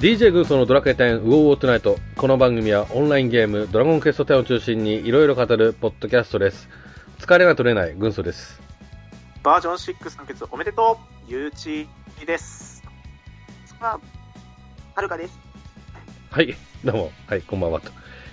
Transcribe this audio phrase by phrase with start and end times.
[0.00, 1.98] DJ 軍曹のドラクエ10ウォーウォートナイト。
[2.16, 6.68] この番組はオンラインゲームドラゴンクエスト10を中心にいろいろ語るポッドキャストです。
[7.18, 8.60] 疲れが取れない軍曹です。
[9.42, 11.88] バージョン6完結おめでとうゆうち
[12.24, 12.84] です。
[13.80, 13.98] は、
[14.94, 15.36] はるかです。
[16.30, 16.54] はい、
[16.84, 17.80] どうも、はい、こんばんは、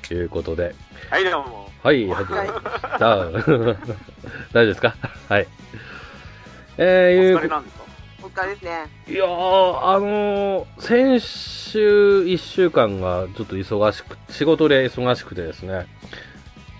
[0.07, 0.75] ということで。
[1.09, 1.70] はい、どうも。
[1.82, 3.00] はい、始まりました。
[3.00, 3.75] 大丈
[4.53, 4.95] 夫ですか？
[5.30, 5.47] はい。
[6.77, 7.84] えー、疲れなんですか？
[8.25, 8.88] お疲れですね。
[9.07, 15.85] いやー、あのー、先週1週間がちょっと忙しく、仕事で忙しくてですね、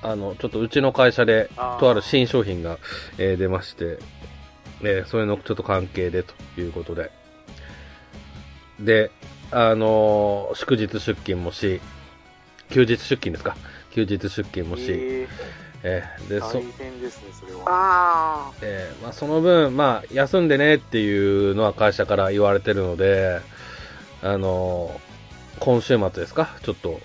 [0.02, 2.80] あの、ちょっとうちの会社でとある新商品が、
[3.20, 4.00] えー出まして、
[4.82, 7.12] えーそれのちょっと関係でということで、
[8.80, 9.12] で、
[9.52, 11.80] あのー祝日出勤もし、
[12.72, 13.56] 休日出勤ですか。
[13.92, 15.28] 休日出勤もし、え
[15.88, 17.64] えーで、大、変ですね、それは。
[17.68, 23.40] あえーまあ、その分、まあ、休んでねっていうのは会社から言われてるので、
[24.24, 25.06] あのー
[25.60, 27.00] 今週末ですか、ちょっと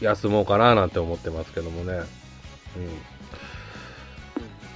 [0.00, 2.02] 休もうかななんて思ってますけどもね。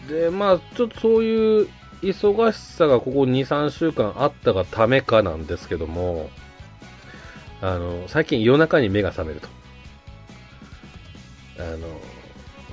[0.02, 1.68] うん、で、まあ、ちょっとそういう
[2.02, 6.28] 忙しさがここ2、3週間あったがためかなんですけども、
[7.62, 9.48] あの、最近夜中に目が覚めると。
[11.60, 11.86] あの、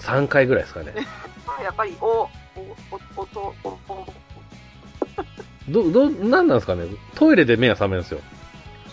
[0.02, 0.94] 3回ぐらいですかね。
[1.60, 1.62] あ。
[1.64, 2.30] やっぱり、お、お、
[3.16, 4.08] お、音、お、お、
[5.70, 6.86] ど、ど、なんなんですかね
[7.16, 8.22] トイレで目が覚めるんですよ。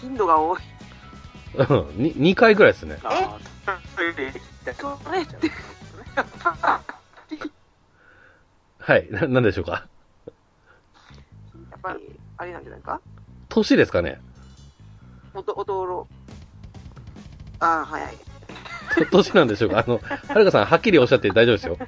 [0.01, 0.61] 頻度が多い。
[1.55, 2.99] うんに2回ぐらいですね。
[3.03, 5.51] あートイレ行きたいそれって、
[8.79, 9.09] はい。
[9.11, 9.89] な、なんでしょうか
[11.71, 13.01] やっぱり、あれなんじゃないか？
[13.49, 14.21] 年ですかね
[15.35, 16.07] 音、音ろ。
[17.61, 18.17] ああ、はいはい。
[18.97, 19.79] と年なんでしょうか？
[19.79, 21.79] あの、はるかさん、はっきりおっしゃって大丈夫ですよ。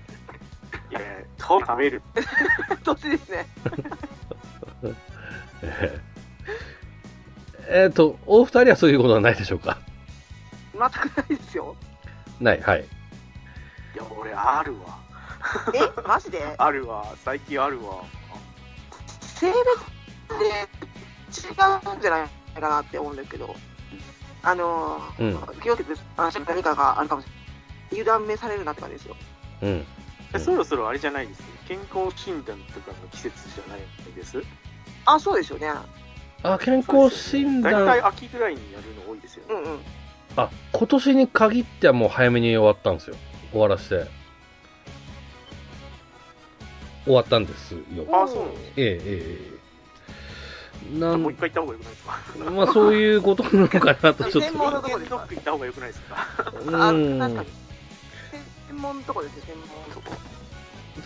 [0.90, 2.02] いやいや、トイレ食べる。
[2.84, 3.46] 年ですね。
[5.62, 5.62] え
[7.68, 9.78] ええーと、お二人はそういうことはないでしょうか？
[10.72, 11.76] 全くないですよ。
[12.40, 12.80] ない、はい。
[12.80, 12.84] い
[13.96, 14.98] や、俺、あるわ。
[15.74, 15.78] え、
[16.08, 16.42] マジで？
[16.58, 17.04] あるわ。
[17.24, 18.02] 最近あるわ。
[19.20, 19.56] 性別
[20.38, 20.44] で
[21.48, 21.50] 違
[21.92, 22.28] うんじゃない
[22.60, 23.54] かなって思うんですけど、
[24.42, 27.40] あのー、気をつけて、あ何かがあるかもしれない。
[28.00, 29.16] 油断めされるなって感じですよ。
[29.62, 29.84] うん。
[30.34, 33.80] えそろそろあれじゃないです健康診断とかの季節じゃない
[34.14, 34.42] です？
[35.04, 35.68] あ、そうですよね。
[36.42, 39.54] あ、健康診大体断、秋ぐらいにやるの多いですよね。
[39.54, 39.80] うんうん。
[40.36, 43.16] あ、今年に限ってはもう早めに終わったんですよ。
[43.50, 44.06] 終わらして。
[47.04, 47.80] 終わったんですよ。
[48.12, 48.72] あ、そうなんですね。
[48.76, 49.00] えええ
[49.56, 49.59] え
[50.98, 52.18] なんもう一回行った方がよくないですか？
[52.50, 54.40] まあそういうことなのかなとちょっと。
[54.40, 56.16] 専門のとこ人間ドック行った方がよくないですか？
[56.72, 57.48] あ、うん確かに。
[58.68, 60.16] 専門のとこですね、専門のとこ。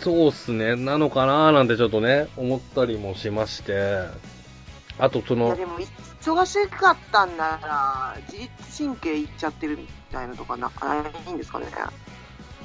[0.01, 4.07] そうっすね、なのかななんてちょっとね、思ったりもしまして、
[4.99, 5.79] あとそいや、の、でも、
[6.23, 11.67] 忙しかったんなら、自律神経いっちゃってるみたいなとかな、あいいんですかね？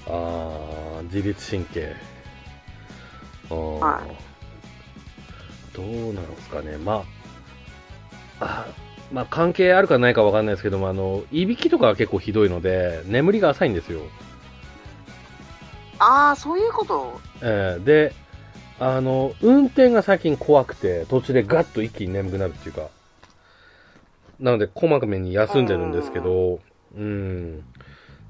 [0.08, 1.96] あー、自律神経。
[3.50, 4.02] あーは
[5.80, 7.06] どうなんですかね、ま
[8.40, 8.68] あ、あ
[9.12, 14.02] まあ関係あるかないかわかんないですけども、あの、いびきとかは結構ひどいので、眠りが浅いんですよ。
[16.00, 17.20] ああ、そういうこと？
[17.42, 18.14] えーで、
[18.80, 22.88] あの、運転が最近怖くて、途中でガッと一気に眠くなるっていうか、
[24.40, 26.60] なので、こまめに休んでるんですけど、
[26.96, 27.64] うん、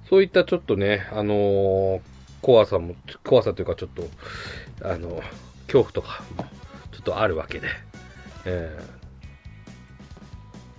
[0.10, 2.02] そういったちょっとね、あのー
[2.42, 2.96] 怖さも、
[3.26, 5.22] 怖さというかちょっと、あの、
[5.68, 6.46] 恐怖とかも、
[7.00, 7.70] ちょっとあるわけで、
[8.46, 8.78] え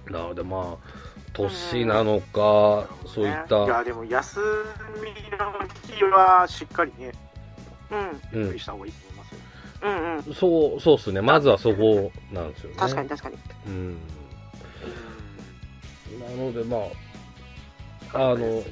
[0.09, 0.91] ーなのでまあ、
[1.33, 4.41] 年なのか、そういった、いや、でも休
[5.01, 7.13] みの日はしっかりね、
[8.33, 9.39] うん、うんした方がいいと思いますよ。
[9.83, 10.35] うん、うん。
[10.35, 11.21] そう、そうっすね。
[11.21, 12.77] まずはそこなんですよね。
[12.77, 13.37] 確かに確かに。
[13.67, 13.99] うん。
[16.19, 16.79] なので、ま
[18.13, 18.65] あ、あの、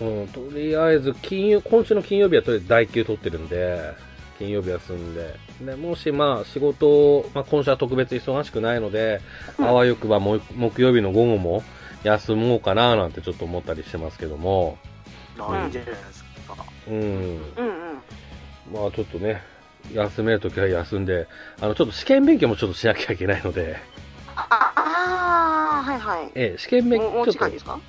[0.00, 4.05] うん、とりあえず、金曜、今週の金曜日はとりあえず代休取ってるんで、
[4.38, 9.20] 金曜日休んで、で、もしまあ仕事、まあ今週は特別忙しくないので、
[9.58, 11.62] あわよくばも木曜日の午後も
[12.04, 14.78] 休もうかななんてちょっと思ったりしてますけども、
[15.38, 16.56] あいいんじゃないですか。
[16.88, 17.42] うん、うん、うん。
[18.72, 19.42] まあちょっとね、
[19.92, 21.26] 休めるときは休んで、
[21.60, 23.76] あの、ちょっと試験勉強もちょっとしなきゃいけないので、
[24.36, 26.32] ああー、はいはい。
[26.34, 27.80] ええ、試験勉強、ちょっ近いですか？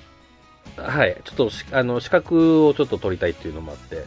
[0.76, 4.04] と、はい、ちょっとし、あの、資格をちょっと取りたいっていうのもあって、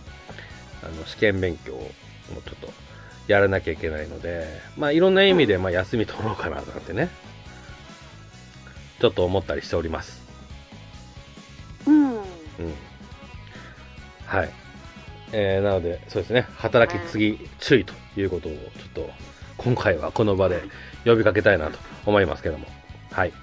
[0.83, 1.91] あの、試験勉強を
[2.39, 2.69] ちょっと
[3.27, 4.47] やらなきゃいけないので、
[4.77, 7.09] まあいろんな意味で、まあ休み取ろうかななんてね、
[8.99, 10.21] ちょっと思ったりしております。
[11.87, 12.11] うん。
[12.13, 12.23] うん。
[14.25, 14.49] はい。
[15.33, 19.09] えー、なので、そうですね、働き次注意ということを、ちょっと、
[19.57, 20.61] 今回はこの場で
[21.05, 22.67] 呼びかけたいなと思いますけども。
[23.11, 23.33] はい。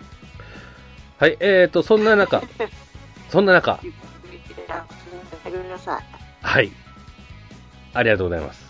[1.18, 2.42] はい、えーと、そんな中、
[3.30, 3.80] そんな中。
[6.42, 6.70] はい。
[7.94, 8.67] ありがとうございます。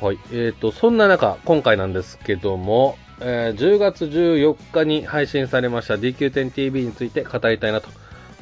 [0.00, 0.18] はい。
[0.30, 7.88] えーと、そんな中、今回なんですけども、えー10月14日に配信されました DQ10TV について語りたいなと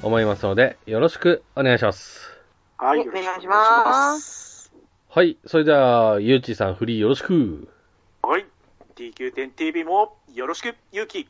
[0.02, 2.30] 思いますので、よろしくお願いします。
[2.78, 4.72] はい、お願いします
[5.08, 5.36] はい。
[5.46, 7.68] それでは、ゆうちーさん、フリーよろしく。
[8.22, 8.46] はい。
[8.96, 11.28] DQ10TV もよろしく、ゆうき。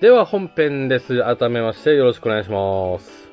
[0.00, 1.24] では、本編です。
[1.24, 3.28] 改めまして、よろしくお願いします。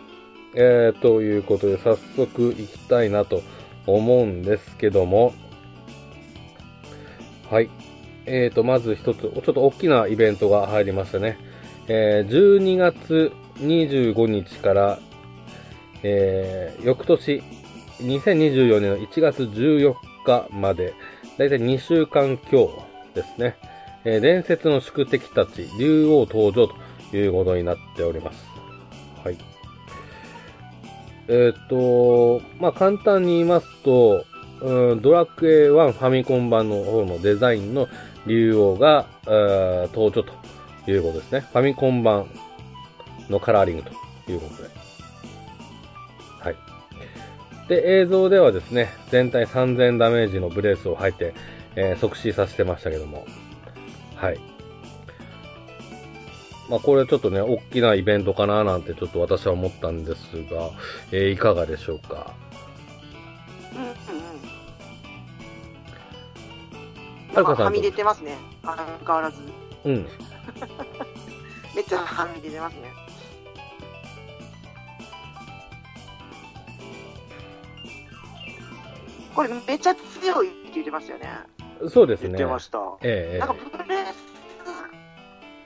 [0.56, 3.44] えー、ということで、早速行きたいなと
[3.85, 5.35] 思うんですけども、
[7.51, 7.69] はい。
[8.25, 11.38] えーと、まず一つ、ちょっと大きなイベントが入りましたね。
[11.88, 15.00] えー、12月25日から、
[16.01, 17.44] えー、翌年、
[18.00, 19.94] 2024年の1月14
[20.25, 20.95] 日まで、
[21.38, 22.71] だいたい2週間強
[23.13, 23.56] ですね。
[24.05, 26.75] えー伝説の宿敵たち、竜王登場と
[27.15, 28.45] いうことになっております。
[29.23, 29.37] はい。
[31.27, 34.25] えっ、と、まあ、簡単に言いますと、
[34.61, 37.87] うんドラクエ1ファミコン版の方のデザインの
[38.27, 41.39] 竜王が、え登場ということですね。
[41.39, 42.27] ファミコン版
[43.29, 44.69] のカラーリングということで。
[46.39, 46.55] はい。
[47.67, 51.33] で、映像ではですね、全体3000ダメージのブレースを履いて、
[51.75, 53.25] えー即死させてましたけども。
[54.15, 54.39] はい。
[56.69, 60.71] まあ、これちょっとね、大きなイベントかななんてちょっと私は思ったんですが、
[61.12, 62.33] えーいかがでしょうか？
[63.73, 63.89] うんうん
[67.38, 67.45] うん。
[67.45, 68.38] かはみ出てますね。
[68.63, 68.75] 相
[69.06, 69.38] 変わらず。
[69.83, 70.07] うん。
[71.75, 72.91] めっちゃはみ出てますね。
[79.35, 81.29] これめっちゃ強いって言ってましたよね。
[81.89, 82.29] そうですね。
[82.29, 82.79] 言ってました。
[83.03, 83.56] ええなんか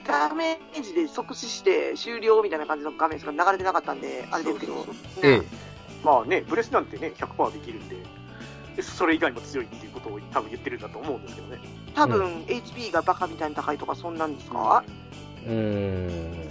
[0.06, 4.84] ダメージで即死して終了みたいな感じの画面しか流れてなかったんで、あれですけど。
[6.02, 7.96] まあね、ブレスなんてね、100%できるんで、
[8.82, 11.58] それ以外も強いっていうことを多分言ってるんだと思うんですけどね。
[11.94, 14.82] 多分、HP がバカみたいに高いとか、そんなんですか、
[15.46, 16.50] うーん。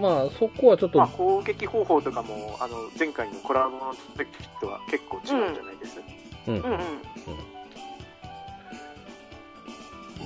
[0.00, 6.00] まあ、そこはちょっと、まあ、攻撃方法とかも、あの、前回のコラボの時とは結構違うんじゃないです、
[6.46, 6.78] うんうんうんうん。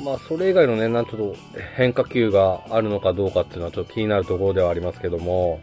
[0.05, 1.37] まあ、それ以外のね、なんちょっと
[1.77, 5.61] 変化球があるのかどうかっていうのはちょっと気になるところではありますけども、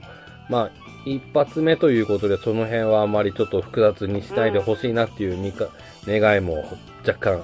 [0.50, 0.72] まあ、
[1.06, 5.70] 一発目ということで、その辺はあんまりちょっと複雑にしないでほしいなっていうみか、
[6.06, 6.66] 願いも
[7.06, 7.44] 若干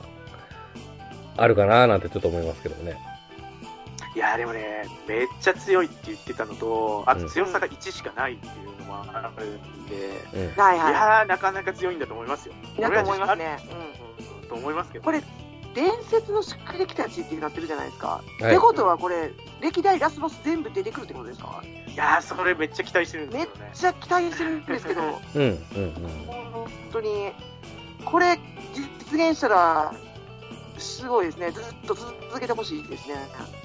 [1.38, 2.98] あるかななんてちょっと思いますけどね。
[4.16, 10.42] いやーでもね、めっちゃ強いって言ってたのと、あうんと強さが1しかないっていうのもあるんで、うん。
[10.44, 12.54] いやーなかなか強いんだと思いますよ。
[12.78, 12.82] い。
[12.82, 13.58] だと思いますね。
[13.72, 13.80] うん。
[13.80, 14.06] うん
[14.48, 15.04] と思いますけど。
[15.04, 15.22] これ、
[15.76, 18.08] 伝説の宿敵たちってなってるじゃないですか。
[18.08, 19.32] はいってことは、これ、
[19.62, 21.62] 歴代ラスボス全部出てくるってことですか？
[21.88, 23.72] いやーそれめっちゃ期待してるんでめっすよね。
[23.74, 25.02] ちゃ期待してるんですけど、
[25.36, 25.58] うん、うん、
[26.52, 27.32] 本当に、
[28.06, 28.40] これ、
[28.74, 29.94] 実現したら、
[30.78, 31.52] すごいですね。
[31.52, 33.16] ずっと続けてほしいですね。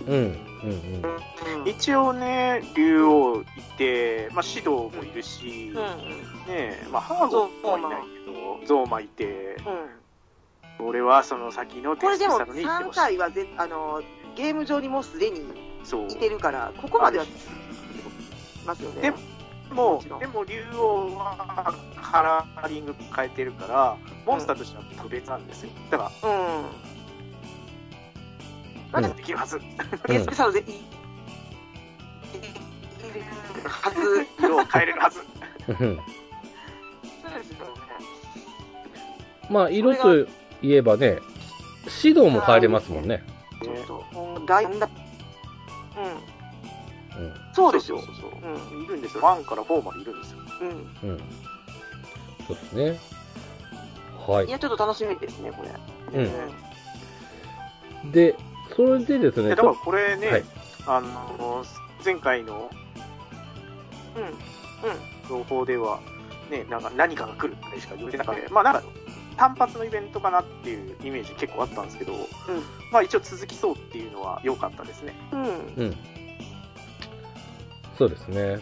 [0.07, 0.14] うん。
[0.14, 1.69] うん、うん、うん。
[1.69, 3.45] 一応ね、竜王い
[3.76, 6.55] て、まあ、指導もいるし、うん。
[6.55, 10.00] ねまあ、ハーゴもいないけど、ゾウマいて、うん。
[10.81, 12.99] 俺はその先のテこれでもストサロに行って3ほしい。
[13.01, 14.03] 回はぜあの
[14.37, 15.43] ゲーム上にもうすでに
[15.85, 16.09] そう。
[16.09, 17.25] 来てるから、ここまでは
[18.67, 19.03] ますよね。
[19.03, 23.97] でもでも竜王はカラーリング変えてるから、
[24.27, 25.71] モンスターとしては特別なんですよ。
[25.91, 26.65] だから、うん。
[29.05, 29.61] うんできるはず。
[30.09, 30.83] エスペシャルでいい。
[33.65, 34.27] はず。
[34.45, 35.21] 色を変えれるはず。
[35.69, 35.77] うん。
[35.77, 35.89] そう
[37.39, 37.73] ですよね。
[39.49, 40.27] まあ、色と
[40.62, 41.21] いえばね、
[42.02, 43.23] 指導も変えれますもんね。
[43.62, 44.88] ちょっと、もう大変だ。
[47.17, 47.25] うん。
[47.25, 47.35] うん。
[47.52, 47.99] そうですよ。
[47.99, 48.85] そうそうそううん。
[48.85, 49.23] いるんですよ。
[49.23, 50.38] 1から4までいるんですよ。
[50.61, 51.11] うん。
[51.11, 51.19] うん。
[52.47, 52.99] そうですね。
[54.26, 54.50] はいい。
[54.50, 56.21] や、ちょっと楽しみですね、これ。
[56.23, 56.31] うん
[58.12, 58.35] で、
[58.75, 60.45] それでですね、でだからこれね、はい
[60.87, 61.62] あの
[62.02, 62.71] 前回の
[64.17, 64.23] うん。
[64.23, 64.33] うん。
[65.29, 66.00] 情報では、
[66.50, 68.83] ね、なんか何かが来るってしか言われてなかったまあなんか
[69.37, 72.13] 単発のイベントかなっていうイメージ結構あったんですけど、
[72.93, 75.15] まあ一応続きそうっていうのは良かったですね。
[75.33, 75.43] うん。
[75.43, 75.51] うん。
[75.77, 75.97] うん。
[77.99, 78.59] そうですね。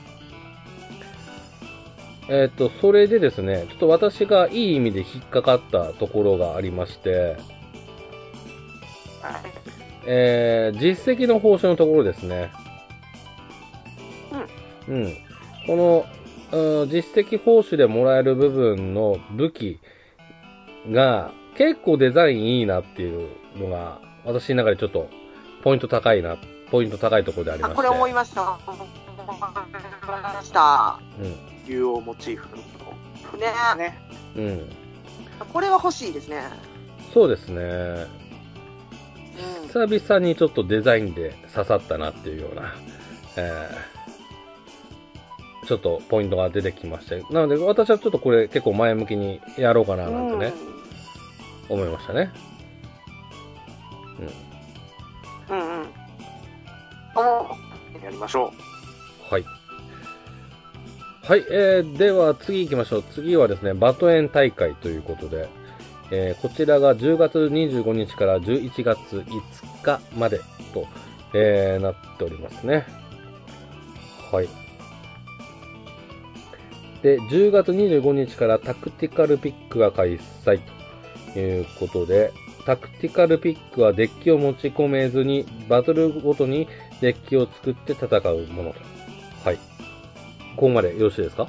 [2.30, 7.36] えっ、と、それでですね、ちょっと私がいい意味で引っかかったところがありまして、
[9.22, 9.58] はい。
[10.06, 12.50] えー、実績の報酬のところですね。
[14.88, 15.16] うん。
[15.66, 16.04] こ
[16.50, 19.80] の、うん、実績報酬でもらえる部分の武器
[20.90, 25.08] が結構デザインいいなっていうのが、私の中でちょっと
[25.62, 26.36] ポイント高いな、
[26.70, 27.76] ポイント高いところでありまして。
[27.76, 28.58] これ思いました。
[28.66, 31.00] 思いました。
[31.20, 31.34] うん。
[31.66, 32.62] 竜王モチーフの。
[33.38, 33.98] ねね。
[34.36, 34.70] うん。
[35.52, 36.42] これは欲しいですね。
[37.12, 38.06] そうですね。
[39.72, 42.74] 久々にちょっとデザインで刺さったなっていうような、
[43.36, 47.22] えー、ちょっとポイントが出てきまして。
[47.30, 50.77] なので私はちょっとこれ結構前向きにやろうかななんてね、うん、
[51.68, 52.30] 思いましたね。
[55.48, 55.56] うん。
[55.56, 55.88] うんうん。
[58.02, 58.52] やりましょ
[59.30, 59.32] う。
[59.32, 59.44] はい。
[61.22, 63.04] はい、えー、では次行きましょう。
[63.12, 65.48] 次はですね、バトエン大会ということで、
[66.10, 70.40] えー、こちらが10月25日から11月5日まで
[70.72, 70.86] と、
[71.34, 72.86] えー、なっておりますね。
[74.32, 74.48] はい。
[77.02, 80.77] で、10月25日からタクティカルピックが開催と
[81.36, 82.32] いうことで、
[82.64, 86.68] タクティカルピックはデッキを持ち込めずに、バトルごとに
[87.00, 88.80] デッキを作って戦うものと。
[89.44, 89.56] はい。
[90.56, 91.48] ここまでよろしいですか？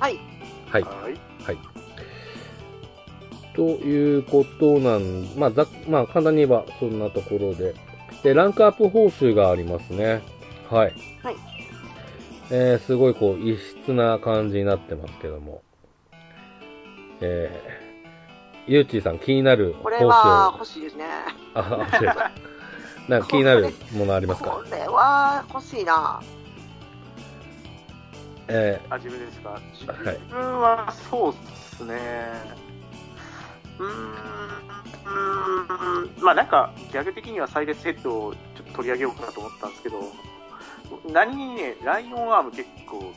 [0.00, 0.18] はい。
[0.68, 0.82] はい。
[0.82, 0.88] は
[1.52, 1.58] い。
[3.54, 7.74] ということなん、まあ、ざまあ、簡単に言えばそんなところで。
[8.24, 10.22] で、ランクアップ報酬がありますね。
[10.68, 10.94] はい。
[11.22, 11.36] はい。
[12.50, 15.62] えー、すごいこう、異質な感じになってますけども。
[17.20, 17.83] えー、
[18.66, 19.74] ゆうちーさん気になる。
[19.82, 21.04] これは欲しいですね。
[21.54, 22.16] あ、欲しいです。
[23.10, 24.50] なんか気になるものありますか？
[24.50, 26.22] これは欲しいな。
[28.48, 29.60] えー、あ、自分ですか？
[29.72, 29.84] 自
[30.30, 31.34] 分はそうっ
[31.76, 31.94] すね。
[33.78, 33.86] うー
[36.20, 39.96] ん、まあなんか、ギャグ的にはサイレスヘッドをちょっと取り上げようかなと思ったんですけど、
[41.12, 43.12] 何にね、ライオンアーム結構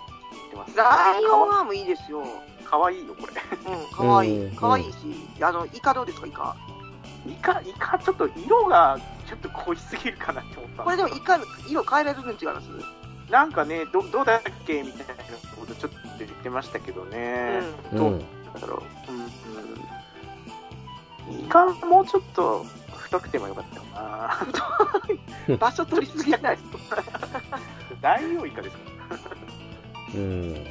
[0.58, 0.76] ます。
[0.76, 2.24] ライオンアームいいですよ。
[2.66, 3.34] かわいいよ、これ。
[3.74, 4.52] うん、かわいい。
[4.52, 4.98] かわいいし、
[5.42, 6.56] あの、イカどうですか、イカ？
[7.28, 12.68] イカ、イカ、ちょっと色がちょっと濃いすぎるかなって思ったこれでもイカ、色変えられるの違います？
[13.32, 15.14] なんかね、どどうだっけみたいな
[15.60, 17.62] ことちょっと言ってましたけどね。
[17.92, 18.22] うん、どう
[18.62, 19.12] だろう。
[19.12, 19.28] うん、うん
[21.30, 23.84] イカもうちょっと太くてもよかったよ
[25.50, 26.58] な場所取りすぎない
[28.02, 28.84] 大王イカですか？
[30.16, 30.66] うん。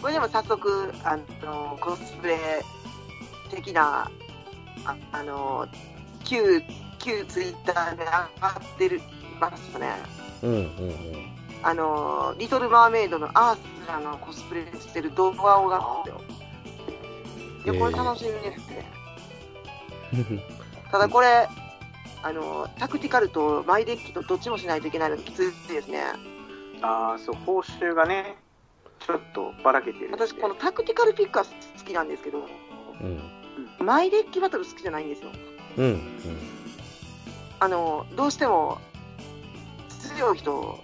[0.00, 2.38] これでも早速、あの、コスプレ
[3.50, 4.10] 的な、
[4.84, 5.66] ああの、
[6.24, 6.62] 旧、
[6.98, 8.28] 旧ツイッターで上が
[8.74, 9.00] ってる、
[9.40, 9.88] ますね。
[10.42, 11.34] うんうんうん。
[11.62, 16.04] あの、リトル・マーメイドのアースラのコスプレしてる動画をが。
[17.64, 18.84] いや、これ楽しみですね。
[20.92, 21.48] ただこれ、
[22.22, 26.02] あの、タクティカルとマイデッキとどっちもしないといけないのがきついですね。
[26.84, 28.36] ああ、そう、報酬がね、
[29.00, 30.10] ちょっとばらけてる。
[30.12, 31.50] 私、このタクティカルピックは好
[31.84, 32.46] きなんですけど、
[33.00, 33.20] うん、
[33.78, 35.30] マイデッキバトル好きじゃないんですよ。
[35.78, 35.84] うん。
[35.84, 36.00] うん、
[37.58, 38.78] あの、どうしても、
[39.88, 40.78] 強い人、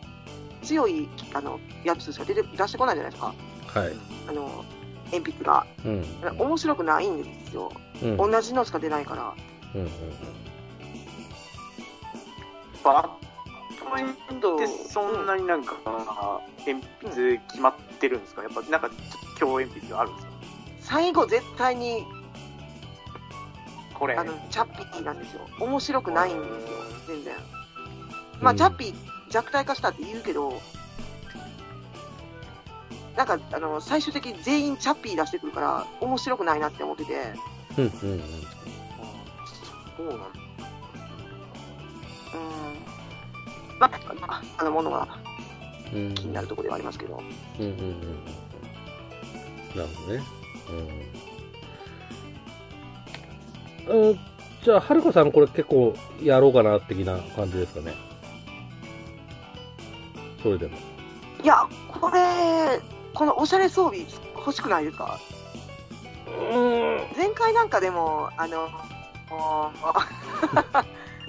[0.63, 3.35] 強いあのやつしか出て出してこないじゃないですか。
[3.67, 3.93] はい。
[4.27, 4.65] あの、
[5.13, 5.67] 鉛筆が。
[5.85, 6.05] うん、
[6.39, 7.71] 面白くないんですよ。
[8.03, 9.35] うん、同じのしか出ないから。
[9.75, 9.93] うんうんうん、
[12.83, 13.30] バッ
[13.81, 15.75] トエンドってそんなになんか、
[16.67, 18.43] 鉛筆決まってるんですか？
[18.43, 18.99] やっぱなんかちょっ
[19.35, 20.33] と強鉛筆があるんですか？
[20.81, 22.05] 最後絶対に、
[23.95, 24.15] これ。
[24.15, 25.41] あの、チャッピーなんですよ。
[25.61, 27.35] 面白くないんですよ、全然。
[28.41, 28.95] まあ、チャッピー
[29.31, 30.61] 弱体化したって言うけど、
[33.17, 37.13] なんか、あの、最終的に全員チャッピー出してくるから、面白くないなって思ってて。
[37.77, 38.23] うんうんうん。
[39.97, 40.40] そうなんだ。
[44.31, 45.09] まあ、あのものが
[45.91, 47.21] 気になるところではありますけど。
[47.59, 48.01] うんうんうん。
[49.77, 50.23] なるほどね。
[53.89, 53.97] うん。
[54.11, 54.19] うん、
[54.63, 57.93] じゃあ、はるかさん、これ結構やろうかな、的な感じですかね。
[60.45, 60.79] それでも。
[61.43, 62.81] いや、これ、
[63.13, 64.07] このおしゃれ装備
[64.37, 65.19] 欲しくないですか？
[67.17, 68.69] 前回なんかでも、あの、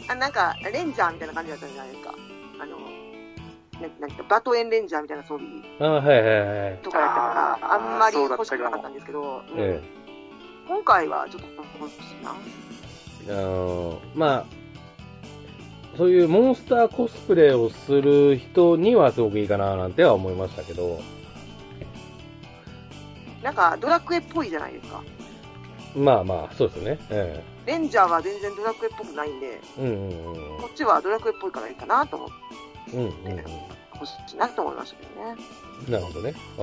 [0.08, 2.13] あなんか、レンジャーみたいな感じだったじゃないですか。
[2.62, 2.77] あの、
[3.82, 5.50] ななんかバトエンレンジャーみたいな装備
[5.80, 6.77] あはいはいはい。
[6.84, 9.88] とかやったから、あんまり欲しくなかったんですけど、ええ、
[10.68, 11.48] 今回はちょっと
[11.80, 12.36] 欲しいな。
[13.30, 14.46] あのまあ、
[15.98, 21.00] そういうモンスターコスプレをする人にはすごくいいかななんては思いましたけど、
[23.41, 25.01] なんかドラクエっぽいじゃないですか。
[25.95, 27.00] まあまあ、そうですね。
[27.10, 32.98] えレンジャーは全然ドラクエっぽくないんで、うんうんうん、こっちはドラクエっぽいからいいかなと思って。
[32.98, 33.43] うんうんうん。
[33.93, 35.36] 欲しいなと思いましたけどね。
[35.89, 36.33] なるほどね。
[36.57, 36.62] あ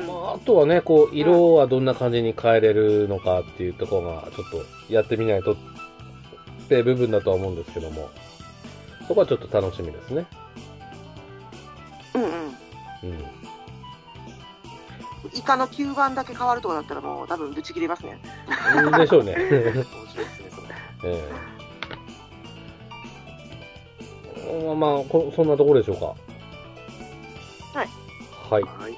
[0.00, 5.56] うんまあ、あとはね、こう、色はどんな感じに変えれるのかっていうところが、ちょっとやってみないとっ
[6.68, 8.08] て部分だとは思うんですけども、
[9.08, 10.26] そこはちょっと楽しみですね。
[15.48, 18.18] イカの吸盤だけ変わるとかだったらもう多分ブチ切れますね。
[18.98, 19.34] でしょうね。
[19.34, 21.14] 面白いですね、それ。
[21.14, 21.24] え
[24.46, 26.06] えまあまあこ、そんなところでしょうか。
[27.78, 27.88] はい。
[28.50, 28.62] はい。
[28.62, 28.94] はい。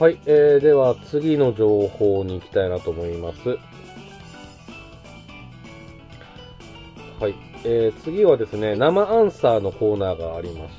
[0.00, 3.50] はい、えー、では次の情報に行きたいなと思います。
[7.20, 10.74] はい、えー、次はですね、生アンサーのコーナーがありまし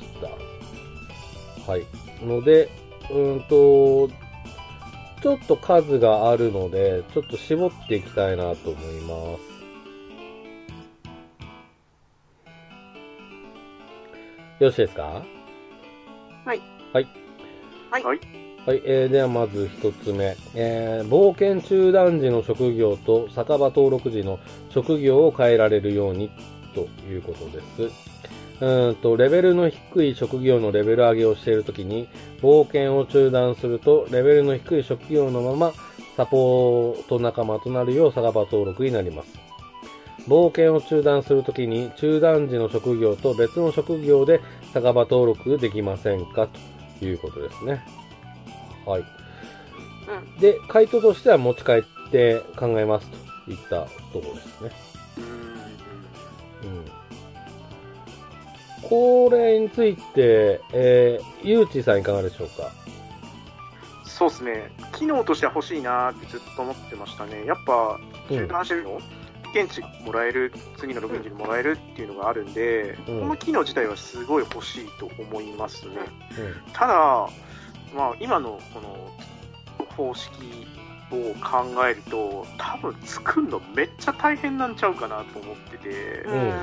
[1.66, 1.72] た。
[1.72, 1.86] はい。
[2.24, 4.10] ので、うーんと、
[5.22, 9.56] ちょっと数があるので、ちょっと絞っていきたいなと思います。
[14.60, 15.24] よろしいですか？
[16.46, 16.62] はい。
[16.94, 17.08] はい。
[17.92, 18.04] はい。
[18.04, 18.20] はい。
[18.66, 26.32] はい、えー、ではまず一つ目、えー、冒険中断時の職業と酒場登録時の職業を変えられるように
[26.74, 28.15] ということです。
[28.62, 32.08] うーんと、レベルの低い職業のレベル上げをしているときに、
[32.42, 35.74] 冒険を中断すると、レベルの低い職業のまま、
[36.16, 39.30] サポート仲間となるよう酒場登録になります。
[40.30, 44.40] 冒険を中断するときに、中断時の職業と別の職業で
[44.74, 46.48] 酒場登録できませんか？
[47.00, 47.86] ということですね。
[48.86, 49.02] はい。
[49.02, 50.40] うん。
[50.40, 53.08] で、回答としては持ち帰って考えます
[53.46, 53.82] といった
[54.14, 54.72] ところですね。
[58.90, 62.72] これについて、えー、ゆうちさんいかがでしょうか？
[64.04, 67.46] そうですね、機能としては欲しいなってずっと思ってましたね。
[67.46, 69.02] やっぱ、中間してるの、
[69.54, 73.20] 現地もらえる、次のログイン時にもらえるっていうのがあるんで、うん。
[73.22, 75.96] この機能自体はすごい欲しいと思いますね。
[75.98, 76.94] うただ、
[77.94, 80.32] まあ、今のこの方式
[81.12, 85.90] を考えると、多分作るのめっちゃ大変なんちゃうかなと思ってて、
[86.26, 86.54] うん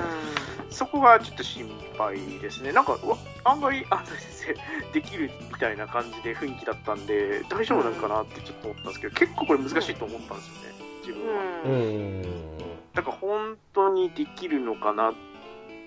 [0.72, 2.72] そこがちょっと心配ですね。
[2.72, 10.74] なんか、わ案外、あ先生、できるみたいな感じで雰囲気だったんで、大丈夫なのかなってちょっと思ったんですけど、結構これ難しいと思ったんですよね、
[11.06, 11.42] 自分は。
[11.42, 11.46] ん。
[11.64, 12.22] ううん。
[12.22, 12.22] ん。
[12.94, 15.14] だから本当にできるのかなっ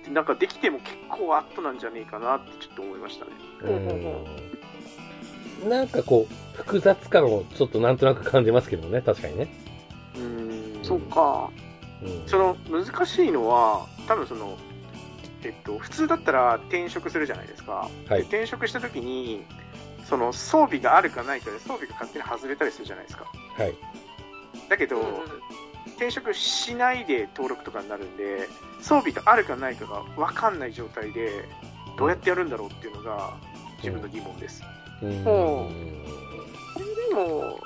[0.03, 3.31] て、なんかできても結構アットなんじゃねえかなってちょっと思いましたね。
[3.63, 4.54] うん。
[5.63, 9.47] なんかこう、複雑感をちょっとなんとなく感じますけどね、確かにね。
[10.15, 11.49] うーんそっか。
[12.03, 12.23] うん。
[12.27, 14.57] その難しいのは、多分その、
[15.43, 17.89] えっと、普通だったら転職するじゃないですか。
[18.07, 19.43] はいで転職した時に、
[20.09, 23.25] その装備があるかないかで装備が勝手に外れたりするじゃないですか。
[23.57, 23.75] はい。
[24.69, 25.01] だけど、
[25.95, 28.47] 転職しないで登録とかになるんで、
[28.81, 31.45] 装備があるかないかが分かんない状態で、
[31.97, 33.37] どうやってやるんだろうっていうのが
[33.85, 34.63] 自分の疑問です。
[35.01, 35.23] うん。
[35.23, 35.69] ほ
[37.09, 37.59] でも、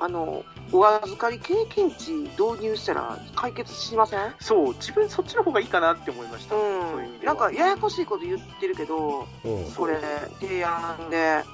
[0.00, 4.34] あの、お預かり経験値導入したら解決しません？
[4.40, 6.54] そう、自分そっちの方がいいかなって思いました。
[6.54, 7.18] そうん。
[7.20, 9.72] ではなんか、ややこしいこと言ってるけど、うん。
[9.72, 9.98] これ、
[10.40, 11.44] 提案で、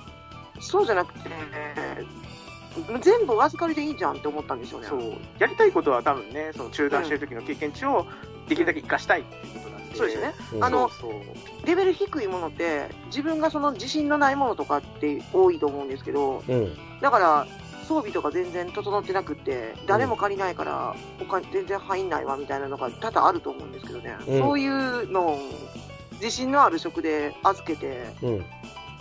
[0.60, 1.30] そうじゃなくて、
[3.00, 4.86] 全部お預かりでいいじゃんって思ったんですよね。
[4.88, 8.06] そう、やりたいことは多分ね、その中断してる時の経験値を
[8.48, 9.96] できるだけ活かしたいっていうことなんで。
[9.96, 10.34] そうですね。
[10.54, 11.22] うんあのそうそう
[11.66, 17.00] レベル低いものって、自分がその自信のないものとかって多いと思うんですけど、うん。
[17.00, 17.46] だから、
[17.86, 25.38] 装備とか全然整ってなくって、誰も借りないから、お金全然入んないわみたいなのが多々あると思うんですけどね、うんそういうのを
[26.12, 28.44] 自信のある職で預けて、うん。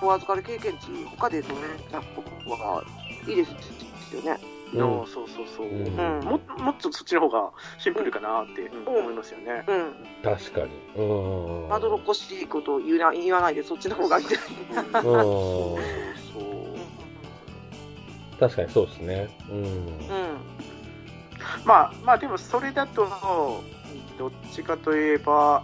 [0.01, 2.83] お預かり経験値、他で取れた方が
[3.27, 4.39] いいですよね。
[4.41, 6.25] うんそうそうそうそう、うんうん。
[6.25, 9.63] ももっとそっちの方がシンプルかなって、うんうん思いますよね。
[9.67, 9.93] うん。
[10.23, 11.03] 確かに。
[11.03, 11.69] うん。
[11.69, 14.25] まどろっこしいことを言うな言わないで、そっちの方がいい。
[15.01, 15.77] そう
[18.39, 19.29] 確かにそうですね。
[19.49, 19.57] うん。
[19.57, 19.67] うん。
[21.65, 23.07] まあまあでもそれだと
[24.17, 25.63] どっちかといえば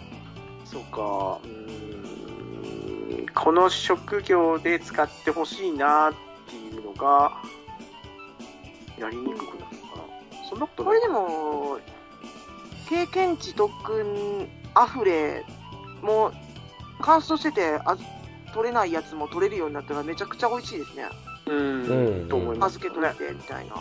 [0.65, 7.41] そうかうーんこの職業で使ってほしいなっていうのが
[8.97, 10.49] やりにくくなるのかな。
[10.49, 11.79] そんなことないこれでも、
[12.89, 15.45] 経験値特訓アフレ、
[16.01, 16.33] もう、
[17.01, 17.97] カーストしててあ
[18.53, 21.05] 取れないやつも取れるようになったらめちゃくちゃ美味しいですね。
[21.47, 22.29] うん、うん。
[22.29, 23.75] と思います預けといてみたいな。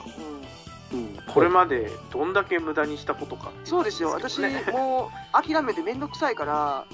[0.93, 1.19] うん、うん。
[1.33, 4.41] これまでどんだけ無駄にしたことかっていそうですよ、私
[4.73, 6.85] もう諦めてめんどくさいから、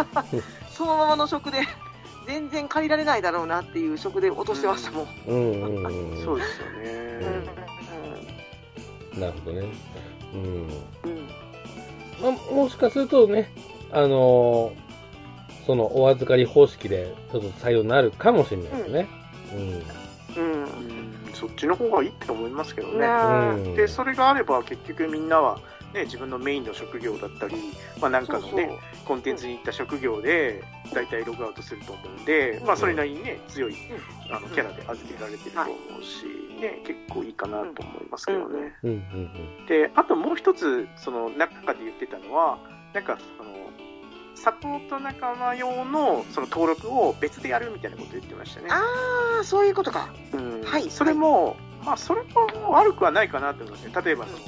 [0.70, 1.60] そのままの職で
[2.26, 5.06] 全然借りられないだろうなっていう職で落としてましたもん。
[5.26, 6.24] うんうんうん。
[6.24, 7.50] そうですようんね、
[9.18, 9.66] なるほどね。
[10.34, 10.40] うん。
[10.40, 10.68] うん
[12.22, 13.50] まあ、もしかするとね、
[13.90, 14.82] あのー
[15.66, 19.08] そのお預かり方式でちょっと採用になるかもしれないですね。
[19.54, 19.82] うん。
[20.34, 23.06] うんそっちの方がいいって思いますけどね。
[23.62, 25.60] ねで、それがあれば結局みんなは、
[25.94, 27.56] ね、自分のメインの職業だったり、
[28.00, 33.76] まあなんかのね、そうコンテンツに行った職業で、大体ログアウトすると思うんで、まあそれなりにね、強い
[34.30, 36.24] あのキャラで預けられてると思うし、
[36.60, 38.74] ね、結構いいかなと思いますけどね。
[38.82, 42.58] うんうんで、あともう一つ、その中で言ってたのは、
[42.94, 43.52] なんかその、
[44.34, 48.68] サポート仲間用のその登録を別でやるみたいなこと言ってましたね。
[48.70, 50.08] ああ、そういうことか。
[50.32, 50.62] うん。
[50.62, 53.92] はいそれも、まあ、それも悪くはないかなと思いますね。
[54.04, 54.38] 例えば、その、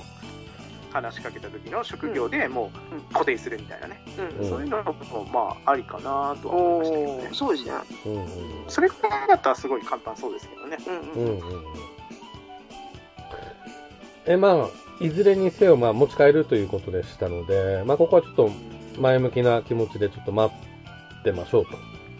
[0.94, 4.00] 話しかけた時の職業でもうんう固定するみたいなね。
[4.16, 4.44] うん。
[4.44, 7.28] うんそういうのも、まあ、ありかなとは思いましたけどね。
[7.32, 7.72] そうですね。
[8.06, 8.14] うん。
[8.14, 8.28] うん
[8.68, 10.78] それくらいだったらすごい簡単そうですけどね。
[10.86, 11.38] うんうんん。
[11.38, 11.64] ううんうん。
[14.26, 18.50] え、まあ、いずれにせよ、まあ、持ち帰るということでしたので、まあ、ここはちょっと
[19.00, 20.54] 前向きな気持ちでちょっと待
[21.20, 21.72] ってましょうと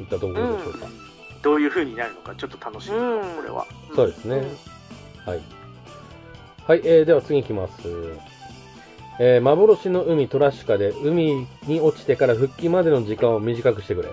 [0.03, 0.89] いったところでしょうか。
[1.43, 3.67] どういう風になるのか、ちょっと楽しみ、うんこれは。
[3.95, 4.43] そうですね。
[5.25, 5.41] はい。
[6.67, 8.34] はい、えー、では次いきます。
[9.19, 14.09] えー、幻の海トラシカで海に落ちてから復帰までの時間を短くしてくれ。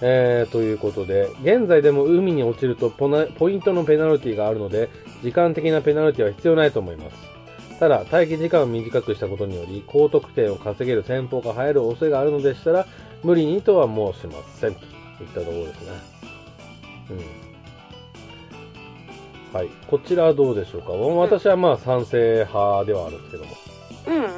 [0.00, 4.88] えー、ということで、現在でも海に落ちるとポポイントのペナルティがあるので、
[5.22, 7.78] 時間的なペナルティは必要ないと思います。
[7.80, 12.86] ただ、待機時間を短くしたことにより、高得点を稼げる戦法が入る恐れがあるのでしたら、
[13.24, 14.74] 無理にとは申しません。
[14.74, 15.92] といったところですね。
[17.10, 17.47] うん。
[19.52, 19.70] はい。
[19.86, 20.92] こちらはどうでしょうか？
[20.92, 23.56] 私はまあ賛成派ではあるんですけども。
[24.06, 24.32] うんうんうんうん。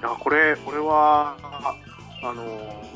[0.00, 1.36] いや、これ、これは、
[2.22, 2.94] あのー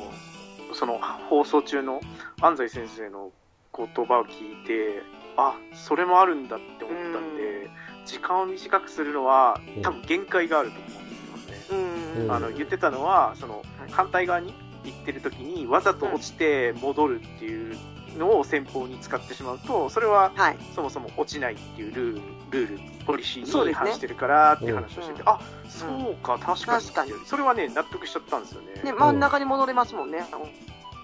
[0.75, 2.01] その放送中の
[2.41, 3.33] 安西先生の
[3.77, 5.03] 言葉を聞いて、
[5.37, 7.69] あ、それもあるんだって思ったんで、
[8.05, 11.85] 時間を短くするのはうん多分限界があると思うんですよね。
[12.17, 17.77] うんうんあの言ってたのは、そのはい反対側に行ってる時にわざと落ちて戻るっていう
[18.17, 20.57] のを先方に使ってしまうと、それははい。
[20.75, 26.85] そもそも落ちないっていうルール、ルール、ポリシーに違反してるからっていう話をしてて、うんあ、そうか、確かに。
[26.85, 28.83] 確かにそれはね、納得しちゃったんですよね。
[28.83, 30.25] ね、真ん中に戻れますもんね。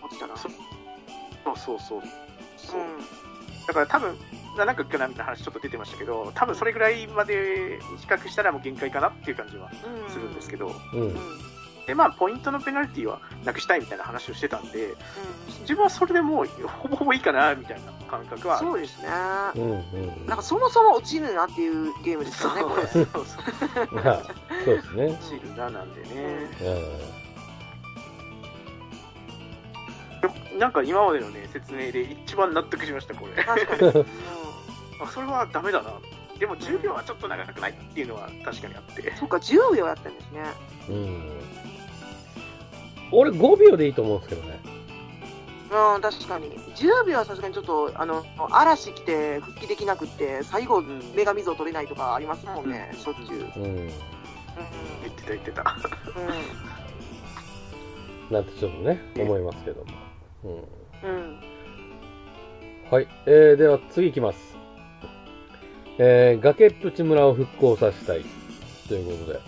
[0.03, 0.37] 落ちたら。
[0.37, 0.53] そう
[1.57, 2.03] そうそう。
[2.57, 2.87] そううん
[3.67, 4.19] だから多分、
[4.59, 9.71] ななんかなみたいな話ちょっと出てましたけど、多分それぐらいまで短くしたらもう限界かなっていう感じは
[10.05, 11.01] うんするんですけど、うん。
[11.01, 11.17] うん
[11.87, 14.97] で、まあ、ポイントのペナルティはなくしたいみたいな話をしてたんで、う
[15.63, 19.09] 自分はそれでもうほぼほぼいいかなみたいな感覚はんそうですね。
[19.57, 19.63] うん。
[19.63, 20.27] うん。
[20.27, 22.87] なんかそもそも落ちるなっていうゲームですよね、これ。
[22.87, 24.67] そうそうそう。
[24.67, 25.07] ですね。
[25.07, 26.49] 落ちるななんでね。
[30.59, 33.43] なんか今までのね、説明で一番納得しました、これ。
[33.43, 33.83] 確かに。
[33.93, 34.07] うん
[35.01, 35.93] あ、それはダメだな。
[36.39, 39.15] でも10秒はちょっと長くないっていうのは確かにあって。
[39.17, 40.43] そっか、10秒やったんですね。
[40.89, 40.95] うん。
[40.95, 41.23] うん。
[43.13, 44.59] 俺5秒でいいと思うんですけどね。
[45.71, 46.51] うん、確かに。
[46.51, 53.53] 10秒はさすがにちょっと、あの、嵐来て復帰できなくって、最後、女神像取れないとかありますもんね、うんしょっちゅう。
[53.57, 53.65] うん。
[53.65, 53.91] うん
[55.03, 55.77] 言ってた言ってた。
[58.31, 59.93] うなんてちょっとね、思いますけども。
[60.45, 60.51] うん。
[60.53, 61.15] ん。
[61.15, 61.41] うん。
[62.91, 63.09] はい。
[63.27, 64.54] えー、では次行きます。
[65.99, 68.25] えー、崖っぷち村を復興させたい。
[68.89, 69.41] ということで。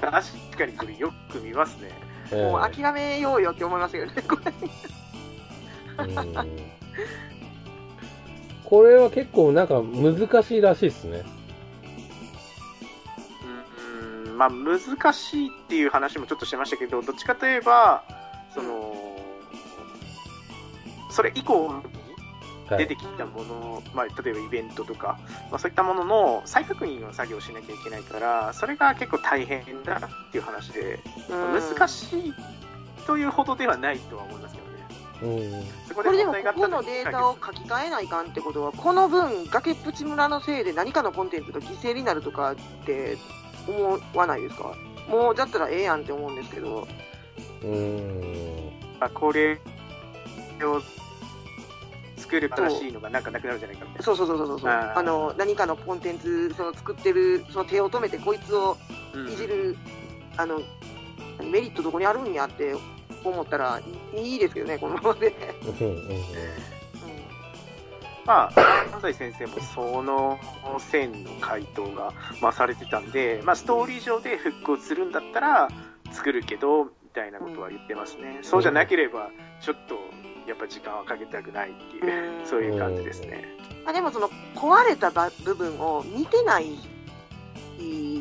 [0.00, 1.90] 確かにこれよく見ますね。
[2.32, 4.52] えーもう諦めようよって思いますよね、 これ。
[6.04, 6.80] うん
[8.64, 11.24] これは結構なんか難しいらしいですね。
[14.26, 18.04] うん、まあ難しいっていう話もちょっとしてましたけど、どっちかといえば、
[18.54, 18.94] その、
[21.10, 21.82] それ以降。
[22.76, 25.18] 出てきたもの、まあ、例えばイベントとか、
[25.50, 31.88] まあ、そういったものの再確認の作業をしなきゃいけないから、それが結構大変だっていう話で、難い。
[31.88, 32.34] しい
[33.06, 34.60] というほどではないとは思いますけ
[35.22, 35.40] どね。
[35.40, 35.62] うん。
[35.88, 42.54] そここれでも、問題がここのデータを書き換えないかんってことは、この分、崖っぷち村のせいで何かのコンテンツが犠牲になるとかっ
[42.86, 43.18] て
[43.66, 44.74] 思わないですか？
[45.08, 46.86] もう、だったらええやんって思うんですけど。
[47.62, 48.70] うん。
[49.00, 49.58] まあこれ
[50.62, 50.80] を
[52.30, 54.04] 作る新しいのがなんかなくなるんじゃないかみたいな。
[54.04, 54.70] そうそうそうそうそう。
[54.70, 58.76] あの、何かのコンテンツ、その作ってる、その手を止めて、こいつを
[59.12, 59.76] うんいじる、
[60.36, 60.60] あの、
[61.42, 62.74] メリットどこにあるんやって
[63.24, 63.80] 思ったら
[64.14, 65.34] いいですけどね、このままで。
[65.80, 66.06] うんうん
[68.26, 70.38] まあ、安西先生もその
[70.78, 75.68] 線の回答が、まあ、されてたんで、まあ、ストーリー上で復興するんだったら
[76.12, 78.38] 作るけど、みたいなことは言ってますね。
[78.42, 79.96] そうじゃなければ、ちょっと
[80.50, 83.44] やっぱ時間はかけたくないっていう、そういう感じですね。
[83.86, 86.76] あでもその壊れたば部分を見てない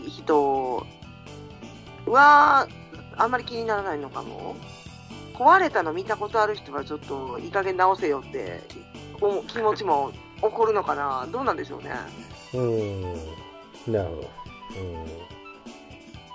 [0.08, 0.86] 人
[2.06, 2.68] は
[3.18, 4.56] あんまり気にならないのかも。
[5.34, 8.62] 壊れたの見たことある人はちょっといい加減直せよって
[9.48, 10.12] 気持ちも
[10.42, 11.28] 起こるのかな。
[11.32, 11.92] どうなんでしょうね。
[12.54, 13.94] うーん。
[13.94, 14.30] なるほど。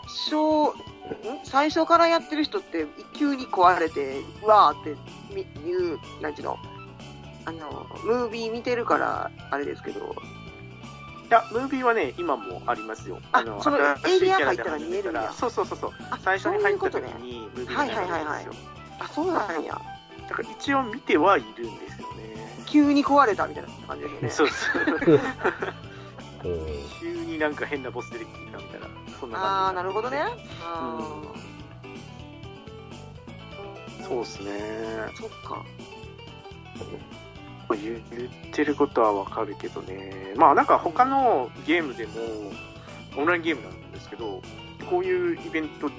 [0.08, 0.93] 小ん
[1.44, 4.96] 最初からやってる人って急に壊れて、うわーって
[5.34, 6.58] みいう、なんちゅうの、
[7.44, 10.14] あの、ムービー見てるから、あれですけど、
[11.24, 13.20] いや、ムービーはね、今もありますよ。
[13.32, 15.90] あその新しいエリア入ったら見えるんだそうそうそうそう。
[16.10, 18.54] あ最初に入った時にムービーが流れるんですよ。
[19.00, 19.80] あ、そうなんや。
[20.28, 22.64] だから一応見てはいるんですよね。
[22.66, 24.30] 急に壊れたみたいな感じですよね。
[24.30, 25.20] そうそう。
[26.44, 26.52] うん。
[26.52, 26.58] うん。
[27.00, 28.88] 急になんか変なボス出てきたみたいな、
[29.20, 30.18] そんなああ、感なるほどね。
[30.62, 31.22] あ
[33.98, 34.04] じ。
[34.04, 34.50] そうですね。
[34.50, 35.64] ーそっか。
[37.76, 38.00] 言っ
[38.52, 40.34] てることはわかるけどね。
[40.36, 42.12] まあなんか他のゲームでも、
[43.16, 44.42] オンラインゲームなんですけど、
[44.90, 45.90] こういうイベント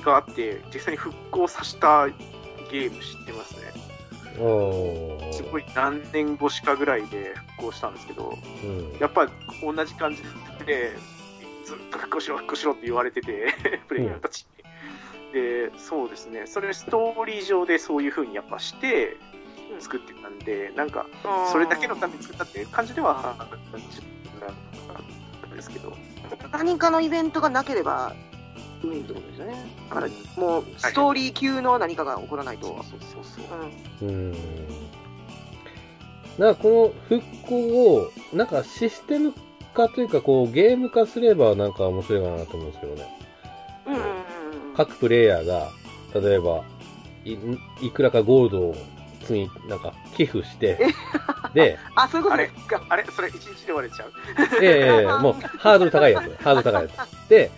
[0.00, 3.79] があって、実際に復興させたゲーム知ってますね。
[4.34, 8.98] すごい何年越しかぐらいで復興したんですけど、うん。
[8.98, 9.28] やっぱ
[9.62, 10.22] 同じ感じ
[10.66, 10.92] で、
[11.64, 13.54] ずっと復興しろ、復興しろって言われてて、
[13.88, 15.32] プレイヤーたちに。
[15.32, 19.16] で、そうですね、それストーリー上でそういう風にやっぱして
[19.78, 21.06] 作ってたんで、なんか、
[21.52, 25.96] それだけのために作ったっていう感じではなかったんですけど、
[26.52, 28.14] 何かのイベントがなければ、
[28.82, 29.54] いいってことですよね。
[29.88, 32.66] だから、もう、ストーリー級の何かが起こらないと。
[32.66, 33.44] そうそうそう
[34.00, 34.08] そう。
[34.08, 34.32] うん。
[34.32, 34.36] うん。
[36.38, 39.34] なんかこの復興を、なんかシステム
[39.74, 43.18] 化というか、こうゲーム化すればなんか面白いかなと思うんですけどね。
[43.86, 44.06] うんうんうん。
[44.76, 45.68] 各プレイヤーが、
[46.14, 46.64] 例えば、
[47.24, 47.36] い
[47.86, 48.74] いくらかゴールドを
[49.20, 50.78] 積み、なんか寄付して、
[51.54, 52.82] で、あ、そういうこあれとですか。
[52.88, 54.12] あれそれ一日で割れちゃう
[54.62, 57.28] ええもうハードル高いやつ、ハードル高いやつ。
[57.28, 57.50] で、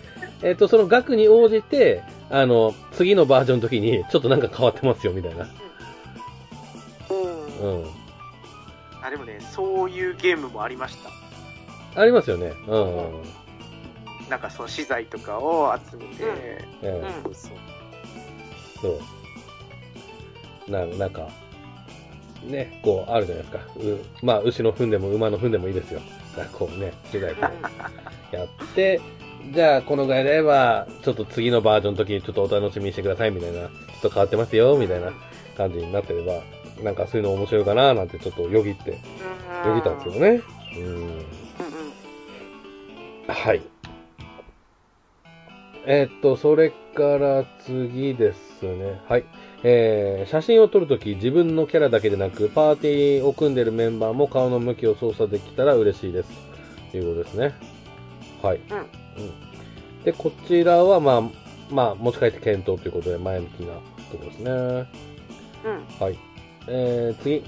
[0.43, 5.47] えっ、と、その額に応じて、あの、次のバージョンの時に、ちょっとなんか変わってますよ、みたいな。
[7.09, 7.81] うん。
[7.81, 7.85] うん。
[9.01, 12.01] あ、でもね、そういうゲームもありました。
[12.01, 12.51] ありますよね。
[12.67, 13.23] うん、うん。
[14.29, 16.23] なんかその資材とかを集めて、
[16.81, 17.33] うんそう
[18.81, 18.99] そ
[20.67, 20.71] う。
[20.71, 21.29] な、なんか、
[22.43, 23.63] ね、こう、あるじゃないですか。
[23.77, 26.01] うまあ、牛の糞でも馬の糞でもいいですよ。
[26.51, 27.47] こうね、資材こ
[28.33, 28.99] うやって、
[29.51, 33.59] じゃあ、このぐらいであれば、ちょっと次のバージョンの時にちょっとお楽しみにしてください、みたいな。
[33.59, 33.69] ちょっ
[34.01, 35.11] と変わってますよ、みたいな
[35.57, 36.41] 感じになってれば、
[36.83, 38.91] なんかそういうの面白いかな、なんてちょっとよぎって、
[39.63, 39.69] うん。
[39.69, 40.41] よぎったんですけどね。
[40.77, 40.85] うん。
[40.85, 41.17] うんうん。
[43.27, 43.61] はい。
[45.85, 49.01] えーっと、それから次ですね。
[49.09, 49.25] はい。
[49.63, 56.29] えー、写真を撮るとき、自分のキャラだけでなく、パーティーを組んでるメンバーも顔の向きを操作できたら嬉しいです。
[56.91, 57.53] ということですね。
[58.41, 58.59] はい。
[58.69, 59.02] うんうん。
[60.03, 61.21] で、こちらは、まあ、
[61.69, 63.73] まあ、持ち帰って検討ということで、前向きな
[64.11, 64.51] ところですね。
[64.51, 64.87] うん。
[65.99, 66.17] はい。
[66.67, 67.43] えー、次。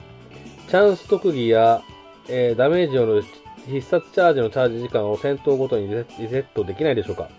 [0.68, 1.82] チャンス特技や、
[2.28, 3.24] えーダメージによる
[3.68, 7.30] 必殺チャージのチャージ時間を戦闘ごとにリセットできないでしょうか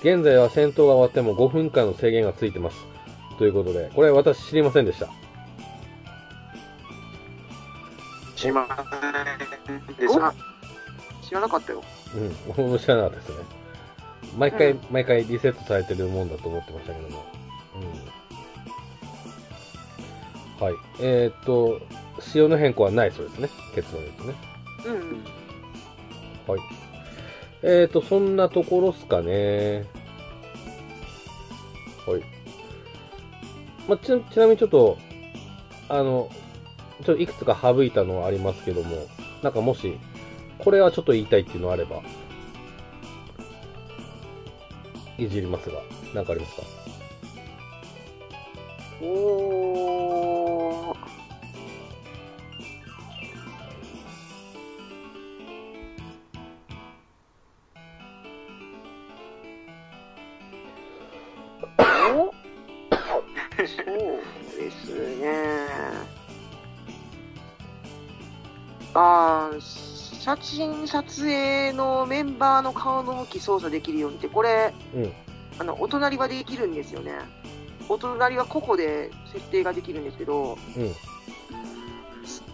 [0.00, 2.76] 現在は戦闘が終わっても5分間の制限がついてます。
[3.38, 5.08] ということで、これ私知りませんでした。
[8.36, 8.66] しま
[9.66, 10.55] せんでした。
[11.26, 11.82] 知らなかったよ。
[12.14, 13.36] うん、僕も知らなかったですね。
[14.38, 17.24] 毎回、うん毎回リセットされてるもんだと思ってましたけども。
[20.60, 20.64] うん。
[20.64, 20.74] はい。
[21.00, 21.80] えーっと、
[22.20, 23.48] 仕様の変更はないそうですね。
[23.74, 24.34] 結論ですね。
[24.86, 26.54] うん。
[26.54, 26.60] はい。
[27.62, 29.84] えーと、そんなところっすかね。
[32.06, 32.22] はい。
[33.88, 34.96] まあ、ちなちなみにちょっと、
[35.88, 36.30] あの、
[37.04, 39.06] ちょっといくつか省いたのはありますけども、
[39.42, 39.98] なんかもし、
[40.58, 42.02] これはちょっと言いたいっていうのあれば、
[45.18, 45.80] いじりますが、
[46.14, 46.62] なんかありますか？
[49.02, 50.96] おー。
[63.58, 63.86] そう
[64.58, 65.26] ですね。
[68.94, 69.95] あー
[70.26, 75.12] 写真撮影のメンバーの顔の向き操作できるようにって、これ、うん。
[75.60, 77.12] あの、お隣はできるんですよね。
[77.88, 80.92] お隣は個々で設定ができるんですけど、うん。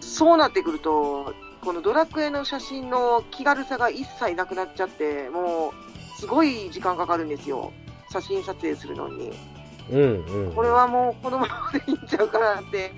[0.01, 7.73] そうなってくると、このドラクエの写真の気軽さが一切なくなっちゃって、もう、すごい時間かかるんですよ。
[8.11, 9.31] 写真撮影するのに。
[9.89, 10.25] うん。
[10.25, 10.53] うん。
[10.53, 12.93] これはもうこのままでいいんちゃうかなって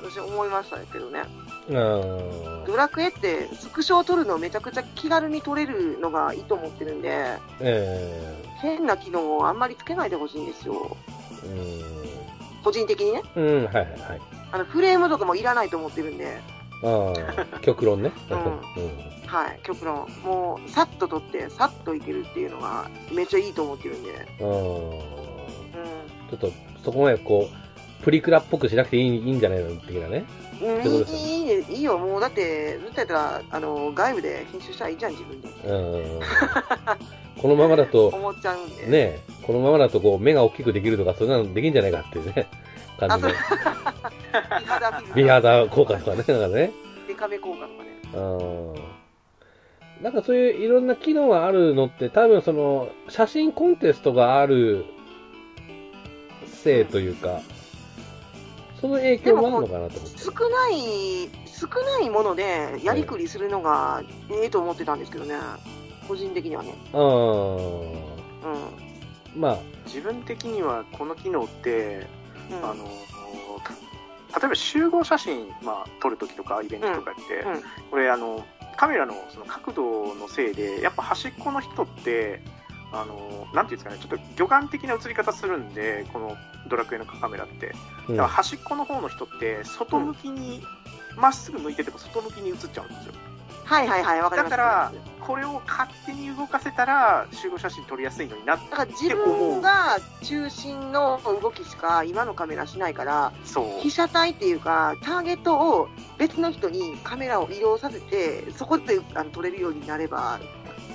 [0.00, 1.24] 私思いましたけどね。
[1.70, 10.96] あドラクエってスクショを撮るのめちゃくちゃ気軽に撮れるのがいいと思ってるんで、え変な機能をあんまりつけないでほしいんですよ。
[11.44, 11.82] え
[12.62, 13.22] 個人的にね。
[13.36, 13.44] うん。
[13.44, 14.20] うん、はいはいはい。
[14.52, 16.40] あの、フレームとかもいらないと思ってるんで、
[16.82, 17.12] あ
[17.52, 18.12] あ、 極論ね。
[18.30, 20.08] うんうんはい、極論。
[20.22, 24.12] もう、さっと撮って、さっといけるっていうのが、めっちゃいいと思ってるんで。
[24.40, 24.54] ああうん。
[26.30, 26.52] ちょっと、
[26.84, 27.63] そこまでこう、
[28.04, 30.24] プリクラっぽくしなくていいいいんじゃないの的なね。
[30.60, 35.48] うんいいいいねいいよ、もうだって、ずっとやったら、あの、外部で編集したらいいじゃん、自分で。
[35.48, 35.52] う
[36.18, 36.20] ん。
[37.40, 38.86] このままだと、 思っちゃうんで。
[38.86, 42.46] ねこのままだとこう、目が大きくできるとか、そんなのできんじゃないかっていうね、
[42.98, 43.30] 感じの。
[44.60, 46.70] 美肌フィルター美肌効果とかね、 なんかね。
[47.08, 47.90] デカめ効果とかね。
[48.14, 48.18] う
[50.00, 50.02] ん。
[50.02, 54.84] なんかそういういろんな機能があるのって、多分その、写真コンテストがある
[56.46, 57.40] せいというか、
[58.84, 60.18] その影響もあるのかなと思って。
[60.18, 61.68] 少ない、少
[61.98, 65.36] ないものでやりくりするのがええと思ってたんですけどね。
[66.06, 66.74] 個人的にはね。
[66.92, 67.04] あうん。
[67.04, 67.88] ー
[69.34, 72.06] まあ、自分的にはこの機能って、
[72.50, 78.44] うん、あの、例えば集合写真、まあ、撮るときとかイベントとかって、うんうんこれあの、
[78.76, 82.42] カメラのその角度のせいで、やっぱ端っこの人って、
[83.00, 86.36] あの、なんていうんですかね、ちょっと魚眼的な映り方するんで、この
[86.68, 87.74] ドラクエのカメラって。
[88.08, 90.62] うんだから端っこの方の人って、外向きに、
[91.16, 93.14] まっすぐ向いてても外向きに映っちゃうんですよ。
[93.64, 94.50] はいはいはい、わかります。
[94.50, 103.80] だからこれを勝手に動かせたら、集合写真撮りやすいのになっすだから自分が中心の動きしか今のカメラしないから、そう。
[103.80, 110.38] 被写体っていうか、ターゲットを別の人にカメラを移動させて、そこであの撮れるようになれば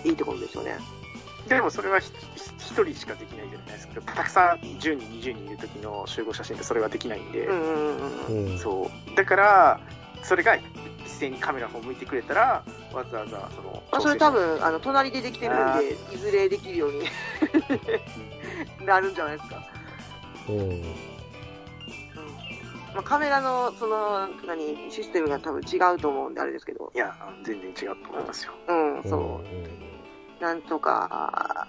[0.04, 0.78] いいってことですよね。
[1.48, 4.02] でもそれはひひ一人しかできないじゃないですか。
[4.02, 8.52] たくさん10人、20人いる時の集合写真ってそれはできないんで、うんうんうんうん。
[8.52, 8.58] うん。
[8.60, 9.16] そう。
[9.16, 9.80] だから、
[10.24, 10.64] それが一
[11.06, 17.06] 斉にカメラを向いてくれたら、わざわざその、まあ、それ多分、あの、隣でできてるんで、いずれできるように
[18.86, 19.64] なるんじゃないですか。
[20.50, 20.60] うん。
[20.60, 20.82] うん
[22.94, 26.92] まあ、カメラの、その、何、システムが多分違うと思うんで、あれですけど。
[26.94, 28.54] いや、全然違うと思いますよ。
[28.68, 29.89] うん、そう。
[30.40, 31.68] なんとか、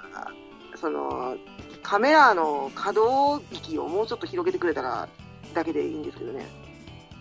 [0.76, 1.36] その、
[1.82, 5.08] カメラの可動域をもうちょっと広げてくれたら、
[5.54, 6.46] だけでいいんですけどね。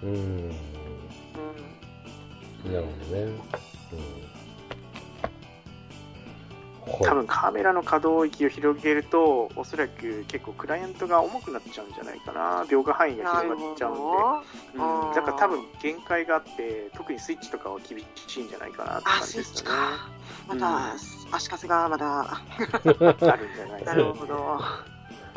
[0.04, 0.10] うん。
[0.10, 0.16] うん。
[0.16, 0.20] う
[2.70, 2.74] ん。
[2.74, 3.22] なるほどね。
[3.24, 3.30] う
[3.96, 4.29] ん。
[6.98, 12.66] 多分カメラの可動域を広げると、おそらく結構クライアントが重くなっちゃうんじゃないかな。
[12.66, 14.00] 描画範囲が広がっちゃうんで。
[14.78, 15.08] ど。
[15.08, 19.78] うん、だから多分限界があって、特にスイッチとかは厳しいんじゃないかなってあ、感じスイッチですよね。
[19.78, 20.10] か。
[20.48, 20.96] また、
[21.32, 22.42] 足かせがまだ、あ
[22.86, 24.60] るんじゃないですかなるほど。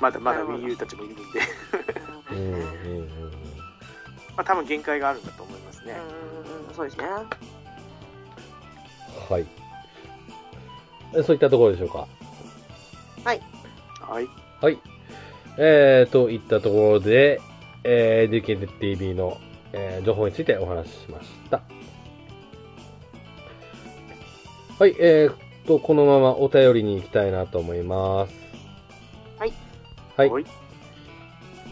[0.00, 1.22] まだまだなるほど Wii U たちもいるんで、
[2.30, 2.36] うん。
[2.36, 2.54] うん。
[2.54, 3.08] うん。
[4.36, 5.94] まあ多分限界があるんだと思いますね。
[5.94, 5.96] う
[6.54, 7.04] んうん、そうですね。
[9.28, 9.61] はい。
[11.14, 12.06] えそういったところでしょうか？
[13.24, 13.40] はい。
[14.60, 14.78] はい。
[15.58, 17.40] えー、といったところで、
[17.84, 19.38] えー、DKT TV の、
[19.72, 21.62] えー情報についてお話ししました。
[24.78, 28.34] はい、えーと、このままお便りに行きたいなと思います。
[29.38, 29.52] はい。
[30.16, 30.30] はい。
[30.30, 30.46] はい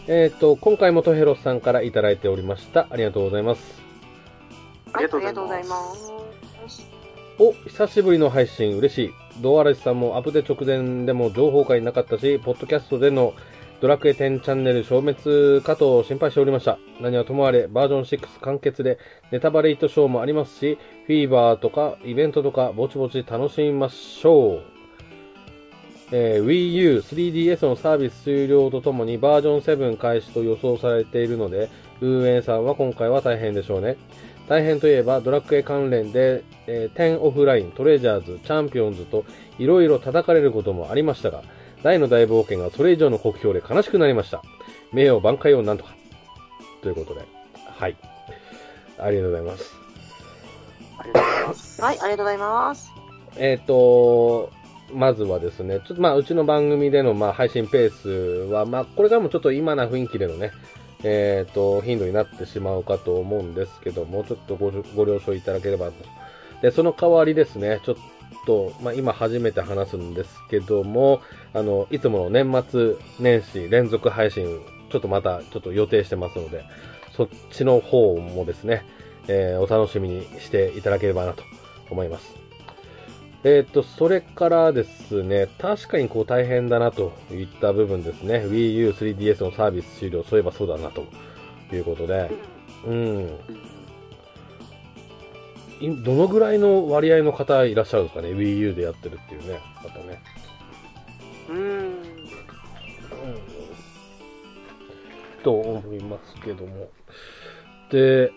[0.07, 2.87] えーと、今回もトヘロスさんからいただいておりました。
[2.89, 3.81] ありがとうございます。
[4.93, 5.75] ありがとうございま
[6.67, 7.00] す
[7.43, 9.13] お、久しぶりの配信嬉しい。
[9.41, 13.33] ドアラジさんもアップデ直前でも情報会なかったし、ポッドキャストでの
[13.79, 16.77] ドラクエ10チャンネル消滅かと心配しておりました。
[16.99, 18.99] 何はともあれ、バージョン6完結で
[19.31, 20.77] ネタバレイトショーもありますし、
[21.07, 24.61] フィーバーとかイベントとかぼちぼち楽しみましょう。
[26.11, 31.69] えー Wii U、3DS のサービス終了とともにバージョン7開始と予想されているので、
[32.01, 33.97] 運営さんは今回は大変でしょうね。
[34.51, 39.23] 大変といえば、ドラクエ関連で、えー、10オフライン、トレジャーズ、チャンピオンズと、
[39.57, 41.41] いろいろ叩かれることもありましたが、
[41.83, 44.41] 大の大冒険がそれ以上の酷評で悲しくなりました。
[44.91, 45.95] 名誉挽回をなんとか。
[46.81, 47.21] ということで、
[47.65, 47.95] はい。
[48.99, 49.73] ありがとうございます。
[50.97, 51.81] ありがとうございます。
[51.81, 52.91] はい、ありがとうございます。
[53.37, 54.51] えっ、と、
[54.93, 58.09] まずはですね、ちょっとまあ、うちの番組でのまあ配信ペース
[58.51, 60.51] は、まあ、これからもちょっと今な雰囲気でのね、
[61.03, 65.93] えっ、と、頻度になってしまうかと思うんですけども、ちょっとごご了承いただければと。
[66.61, 67.95] で、その代わりですね、ちょっ
[68.45, 71.21] と、まあ、今初めて話すんですけども、
[71.53, 76.63] あの、いつもの年末年始連続配信、ちょっとまた、ちょっと予定してますので、
[77.15, 78.85] そっちの方もですね、
[79.27, 81.43] えーお楽しみにしていただければなと
[81.89, 82.40] 思います。
[83.43, 88.45] えっ、と、それからですね、確かにこう大変だなといった部分ですね。
[88.45, 91.05] Wii U、3DS のサービス終了、そういえばそうだなと
[91.73, 92.29] いうことで、
[92.85, 93.39] うん。
[96.03, 100.21] どのぐらいの割合の方いらっしゃるんですかね ?Wii U でやってるっていうね、方ね。
[101.49, 101.57] うん。
[101.57, 101.67] うん。
[101.67, 101.93] うん。
[105.43, 106.89] と思いますけども。
[107.89, 108.31] で、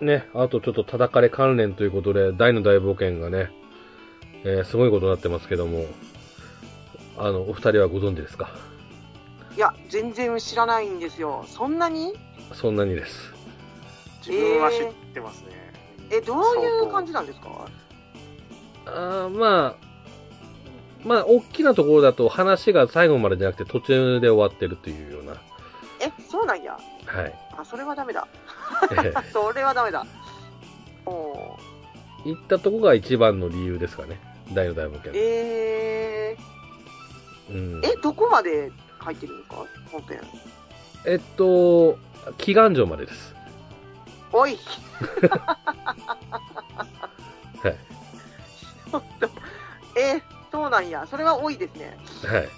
[0.00, 3.50] ね、あとちょっと叩かれ関連ということで、大の大冒険がね、
[4.44, 5.86] えーすごいことになってますけども、
[7.18, 8.50] あの、お二人はご存知ですか？
[9.56, 11.44] いや、全然知らないんですよ。
[11.48, 12.14] そんなに？
[12.52, 13.32] そんなにです。
[14.26, 15.48] 自分は知ってますね。
[16.10, 17.66] え、どういう感じなんですか？
[18.86, 19.86] あーまあ、
[21.04, 25.34] まあ、大きなところだと話が最後までじゃなくて途中で終わってるというような、
[26.00, 26.78] え、そうなんや。
[27.06, 27.34] はい。
[27.56, 28.28] あ、それはダメだ。
[28.92, 30.04] えー それはダメだ。
[31.06, 31.75] おー
[32.26, 34.20] 行ったとこが一番の理由ですかね。
[34.52, 35.12] 大の大冒険。
[35.14, 36.36] え
[37.50, 39.56] うんー、、え、どこまで入ってるんですか？
[39.92, 40.20] 本編。
[41.06, 41.98] えっと、
[42.38, 43.34] 祈願城までです。
[44.32, 44.58] おい
[47.62, 47.76] はい。
[49.98, 50.20] え、
[50.50, 51.06] そうなんや。
[51.10, 51.96] それは多いですね。
[52.24, 52.48] はい。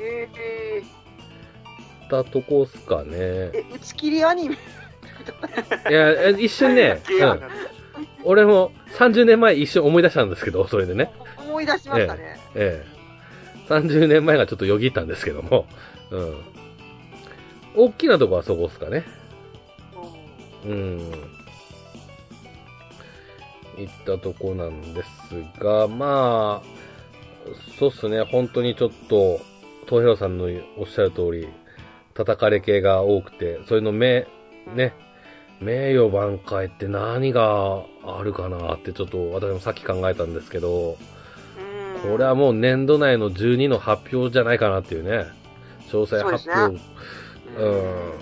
[0.00, 0.84] えー、
[2.10, 3.16] 行ったとこっすかね。
[3.16, 4.56] え、打ち切りアニメ？
[5.90, 7.40] いや、え一瞬ね、 うん、
[8.26, 11.12] 俺も30年前一瞬思い出したんですけど、それでね。
[11.38, 12.38] 思い出しましたね。
[12.56, 12.96] ええ。
[13.68, 15.66] 30年前がちょっとよぎったんですけども、
[16.10, 16.34] うん。
[17.76, 19.04] 大きなとこはそこっすかね。
[20.64, 20.98] うん。
[23.78, 25.08] 行ったとこなんです
[25.60, 26.68] が、まあ、
[27.78, 29.40] そうっすね、本当にちょっと、
[29.88, 30.46] 東平さんの
[30.76, 31.46] おっしゃる通り、
[32.14, 34.26] 叩かれ系が多くて、それの名、
[34.74, 34.94] ね、
[35.60, 40.98] 名誉挽回って何があるかなってちょっと私もさっき考えたんですけど、
[42.04, 42.10] うん。
[42.10, 45.26] これはもう年度内の12の発表じゃないかなっていうね、
[45.88, 46.96] 詳細発表、そうです
[47.58, 48.12] うん、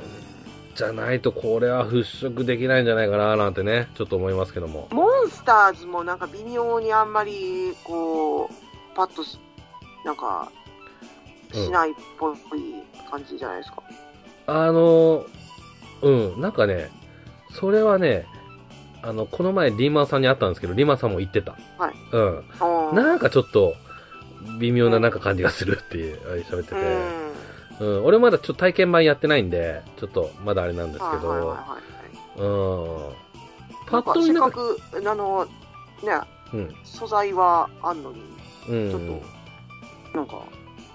[0.74, 4.88] じゃないとこれは払拭できないんじゃないかななんてね、ちょっと思いますけども。
[4.92, 8.48] モンスターズもなんか微妙にあんまり、こう、
[8.94, 9.38] パッとし、
[10.04, 10.50] なんか、
[11.52, 12.36] しないっぽい
[13.10, 13.82] 感じじゃないですか。
[14.46, 15.24] あの、
[16.02, 16.90] うん、なんかね、
[17.54, 18.26] それはね、
[19.02, 21.52] あの、この前リーマンさんに会ったんですけど、リーマンさんも言ってた。
[21.78, 21.94] はい。
[22.12, 22.94] うん。
[22.94, 23.74] なんかちょっと、
[24.58, 27.24] 微妙ななんか感じがするっていう、あれ喋ってて。
[27.80, 31.94] うん、俺まだちょっと体験版やってないんで、ちょっとまだあれなんですけど、はいはいはいはい
[32.36, 33.24] うん。
[33.86, 34.60] パッと見なんか、
[34.92, 35.50] せっかく、あの、ね、
[36.52, 38.22] うん、素材はあんのに、
[38.68, 38.90] うん。
[38.90, 39.00] ちょっ
[40.12, 40.42] と、なんか、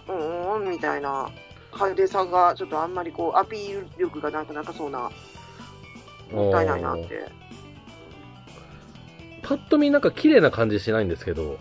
[0.07, 1.29] うーん、みたいな
[1.73, 5.09] 派手さが、ちょっとあんまりこう、アピール力がなんかなかそうな、
[6.31, 7.27] もったいないなって。
[9.41, 11.59] パッと見なんか綺麗な感じしないんですけど、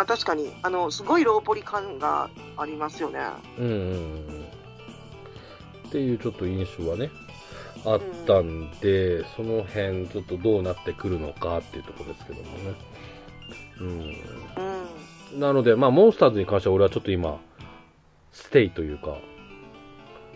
[0.00, 3.20] あ、確かに、あの、すごいローポリ感がありますよね。
[3.58, 4.44] うんうんうん。
[5.88, 7.10] っていうちょっと印象はね、
[7.84, 12.74] あったんで、その辺ちょっとどうなってくるのかっていうところですけどもね。
[13.80, 15.34] うん。
[15.34, 15.40] うん。
[15.40, 17.38] なので、まあ、モンスターズに関しては俺はちょっと今、
[18.32, 19.18] ステイというか、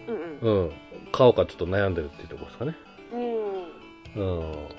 [0.09, 0.65] うんうん。
[0.65, 0.73] うん、
[1.13, 2.77] 買おうかちょっと悩んでるっていうところですかね。
[3.13, 3.23] うん。
[4.17, 4.75] うん。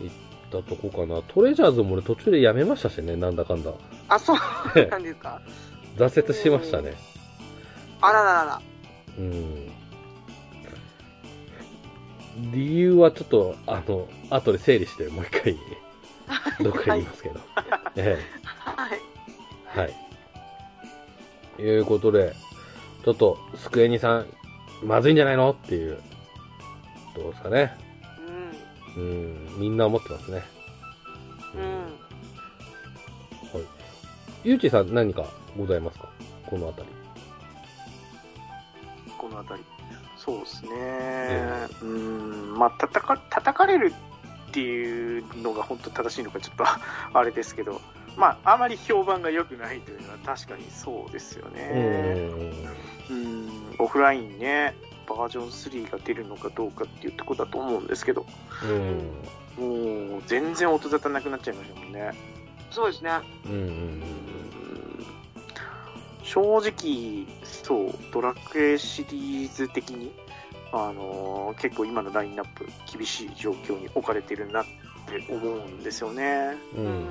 [0.00, 0.12] 行っ
[0.50, 1.22] たとこかな。
[1.22, 3.72] トレジャーズも俺途中でやめましたしね、なんだかんだ。
[4.08, 4.36] あ、そう
[4.88, 5.40] なんですか。
[5.96, 6.94] 挫折しましたね。
[8.00, 8.62] あらららら。
[9.18, 9.70] うん。
[12.52, 15.58] 理由はちょっと、あの、後で整理してもう一回、
[16.60, 17.40] どっかで言いますけど。
[17.96, 18.18] え
[18.48, 19.00] はい。
[19.76, 19.94] えはい。
[21.62, 22.34] いうことで、
[23.04, 24.26] ちょっと、スクエニさん、
[24.82, 25.50] まずいんじゃないの？
[25.50, 25.98] っていう、
[27.16, 27.76] どうですかね。
[28.96, 29.02] うん。
[29.02, 30.42] うん、みんな思ってますね。
[31.54, 31.80] うん。
[31.82, 33.66] はい。
[34.44, 35.26] ゆうちさん何か
[35.56, 36.08] ございますか？
[36.46, 36.88] このあたり。
[39.18, 39.66] この辺り。
[40.16, 40.70] そうですね。
[41.82, 43.92] うん、まあ、叩か、叩かれる
[44.50, 46.64] っていうのが本当正しいのかちょっと
[47.14, 47.80] あれですけど、
[48.16, 52.28] まあ、あまり評判が良くないというのは確かにそうですようね。
[53.08, 53.10] ん。
[53.10, 54.74] うん、オフラインね、
[55.08, 58.26] バージョン3が出るのかどうかっていうところだと思うんですけど、
[59.58, 60.10] うん。
[60.10, 62.12] もう全然音沙汰なくなっちゃいましたもんね。
[62.70, 63.10] そうですね。
[63.46, 63.52] うん。
[63.52, 63.58] うん。
[63.58, 64.30] うん
[66.22, 70.12] 正直、そう、ドラクエシリーズ的に、
[70.72, 72.66] あのー結構今のラインナップ、
[72.96, 76.56] 厳しい状況に置かれてるなって思うんですよね。
[76.76, 76.80] う。
[76.80, 77.06] うんん。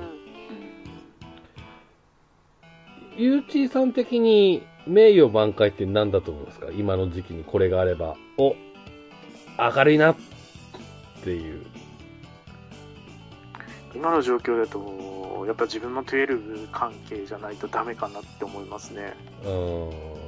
[3.16, 6.66] ゆうちさん的に名誉挽回って何だと思いますか？
[6.72, 8.56] 今の時期にこれがあれば、お、
[9.58, 10.16] 明るいなっ
[11.22, 11.66] ていう。
[13.94, 19.14] 今の状況だと、やっぱ自分も12関係じゃないとダメかなって思いますね。
[19.44, 19.90] うん。
[19.90, 20.19] うん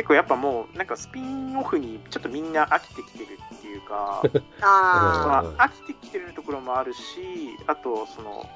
[0.00, 4.22] 結構やっぱもう、なんかスピンオフにちょっとみんな飽きてきてるっていうか、
[4.62, 8.48] あまあ、飽きてきてるところもあるし、あと、その、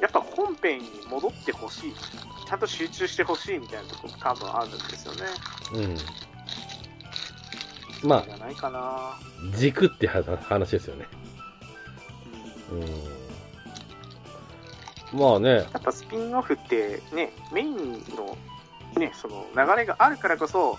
[0.00, 1.94] やっぱ本編に戻ってほしい、
[2.46, 5.22] ちゃんと集中してほしいみたいなところ多分あるんですよね。
[8.02, 8.08] うん。
[8.08, 9.18] まあじ、ゃないかな。
[9.56, 11.08] 軸って話話ですよね。
[12.70, 12.84] うんう
[15.16, 15.18] ん。
[15.18, 18.38] まあね、やっぱスピンオフってね、メインの
[18.98, 20.78] ね、その流れがあるからこそ、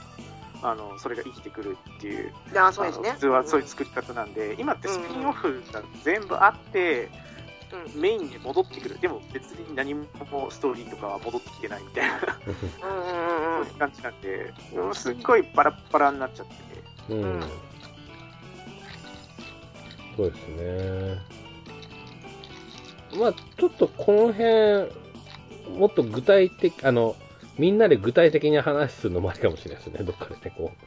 [0.61, 3.11] あの、それが生きてくるっていう、あ、そうですね。
[3.11, 7.25] 普通はそういう作り方なんで、今ってスピンオフが全部あって、うん
[7.95, 8.99] メインに戻ってくる。
[9.01, 10.05] でも別に何も
[10.49, 12.19] ストーリーとかは戻ってきてないみたいな、
[12.81, 17.13] うんうんうんうんそういう感じなんで、うんすっごいバラッバラになっちゃってて。
[17.13, 17.41] うんうん。
[20.15, 21.21] そうですね。
[23.19, 27.15] まあ、ちょっとこの辺、もっと具体的、あの、
[27.57, 30.77] みんなで具体的に話するのもありかもしれないですね、どっかでね、こう。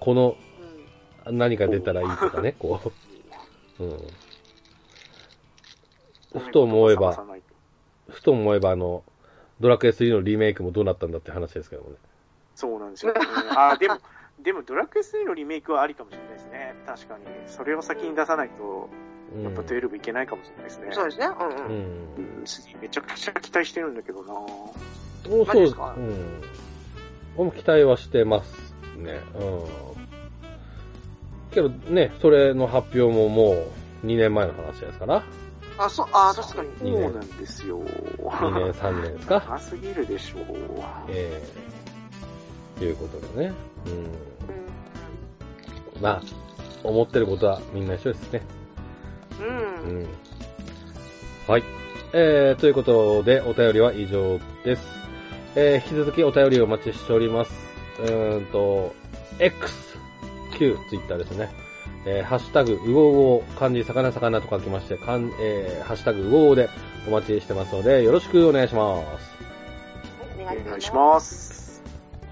[0.00, 0.36] この、
[1.30, 2.80] 何が出たらいいとかね、こ
[3.78, 3.84] う。
[3.84, 3.98] うん。
[6.40, 7.24] ふと思えば
[8.08, 9.02] ふと思えば、あの、
[9.60, 11.96] ドラクエ3のリメイクもどうなったんだって話ですけどもね。
[12.54, 13.20] そうなんですよ、ね。
[13.56, 13.98] あーでも、
[14.42, 16.74] でもドラクエ3のリメイクはありかもしれないですね。
[16.86, 17.24] 確かに。
[17.46, 18.88] それを先に出さないと、
[19.34, 19.42] うん。
[19.42, 20.88] やっぱ12いけないかもしれないですね。
[20.92, 21.26] そうですね。
[21.26, 21.56] うんううん。
[21.56, 22.14] ん。
[22.16, 22.44] うん
[22.80, 24.34] めちゃくちゃ期待してるんだけどな
[25.28, 26.42] もうそう、ですかうん。
[27.36, 29.20] 僕も期待はしてますね。
[29.34, 29.98] うん。
[31.50, 33.52] けどね、それの発表もも
[34.02, 35.22] う2年前の話ですから。
[35.78, 36.92] あ、そう、あ、確かに。
[36.92, 37.80] そうなんですよ。
[37.80, 39.40] 2年、3年ですか。
[39.46, 40.44] 長すぎるでしょう。
[41.08, 41.42] え
[42.80, 43.52] えいうことでね。
[43.86, 43.92] うん。
[43.92, 44.08] うん
[46.00, 46.22] まあ、
[46.84, 48.42] 思ってることはみんな一緒ですね。
[49.40, 49.42] う。
[49.42, 50.06] うんん。
[51.46, 51.64] はい。
[52.12, 55.07] えー、ということで、お便りは以上です。
[55.60, 57.50] えー、引き続きお便りをお待ちしております。
[57.98, 58.94] うーんと、
[59.40, 59.98] X、
[60.56, 61.50] Q、Twitter ですね。
[62.06, 66.70] えー、ハッシュタグ、うおうお、漢字、魚、魚と書きまして、かん、えー、ハッシュタグ、うおうおで
[67.08, 69.36] お待ちしてますので、よろしくお願いします。
[70.38, 71.82] おお願いします。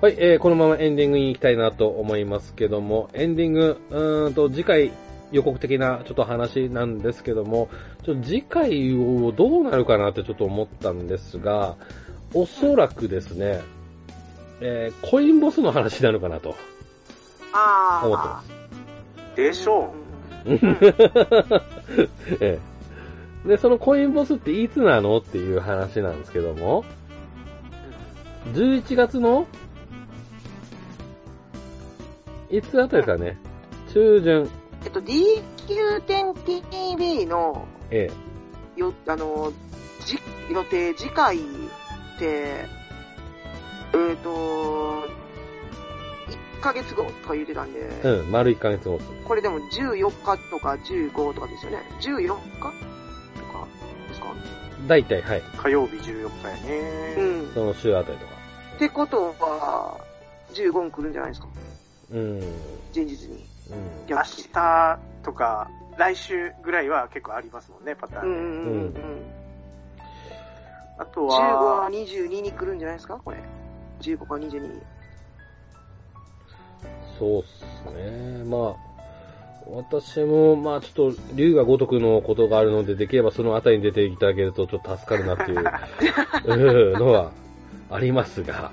[0.01, 4.93] はい、えー、このままエンディングに行きたいなと思いますけども、エンディング、うーんと、次回
[5.33, 7.70] 予告的なちょっと話なんですけども、
[8.05, 11.74] ちょっと次回をどうなるかなってちょっと思ったんですが、
[12.35, 13.62] おそらくですね、
[14.61, 16.55] えー、コインボスの話なのかなと
[17.53, 18.07] ああ。
[18.07, 18.51] 思ってます。
[19.37, 19.93] でしょ
[22.41, 22.59] ええ
[23.47, 26.85] で、そのコインボスっていつなのっていう話なんですけども、
[28.55, 29.47] 11月の
[32.51, 33.39] いつあたりですかね
[33.93, 34.51] 中旬。
[34.85, 38.11] えっと、DQ10TV の、え
[38.77, 39.53] よ、あの、
[40.05, 40.18] じ、
[40.53, 41.41] 予定、次回っ
[42.19, 42.67] て、
[43.95, 45.05] えっ、と、
[46.59, 49.11] 1ヶ月後とか言ってたんで、えうん、丸1ヶ月後です。
[49.25, 51.79] これでも14日とか15とかですよね。
[52.01, 52.73] 14日とか
[54.09, 54.27] ですか？
[54.87, 55.43] 大体、はい。
[55.57, 57.43] 火曜日14日やうね。
[57.43, 57.53] ん。
[57.55, 58.33] その週あたりとか。
[58.77, 59.99] ってことは、
[60.53, 61.49] 15に来るんじゃないですか？
[62.12, 62.19] うん。
[62.19, 62.61] うん。
[62.95, 63.45] 前日に。
[64.09, 68.37] 明日とか、来週ぐらいは結構ありますもんね、パターンね。
[68.37, 68.93] うんうんうんうん。
[70.99, 73.20] あと15はは、22に来るんじゃないですか？
[73.24, 73.38] これ。
[74.01, 74.80] 15か22に。
[77.18, 77.62] そうっす
[77.94, 78.44] ね。
[78.44, 78.76] まあ、
[79.70, 85.64] 私も、まあちょっと、竜が如くのことがあるので、できればそのあたりに出ていただけるとちょっと助かるなっていう
[86.92, 87.30] うんのは
[87.90, 88.70] ありますが、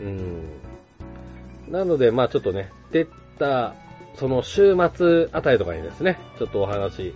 [0.00, 0.42] うん。
[1.68, 3.06] なので、まあちょっとね、出
[3.38, 3.74] た、
[4.16, 7.14] その週末あたりとかにですね、ちょっとお話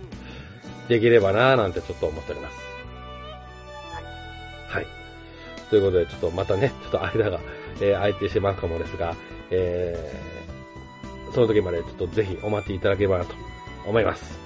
[0.87, 2.68] できればなぁなんてちょっと思っております。
[5.69, 7.39] ということで、ちょっとまたね、ちょっと間が、
[7.81, 9.15] えー、空いてしまうかもですが、
[9.51, 13.35] えー、その時までちょっとぜひお待ちいただければなと
[13.85, 14.39] 思います。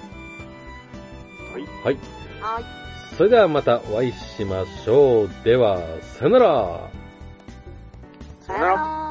[1.53, 1.61] はい。
[1.83, 1.97] はい。
[2.41, 2.63] はい。
[3.17, 5.29] それではまたお会いしましょう。
[5.43, 6.89] では、さよなら。
[8.41, 9.02] さよなら。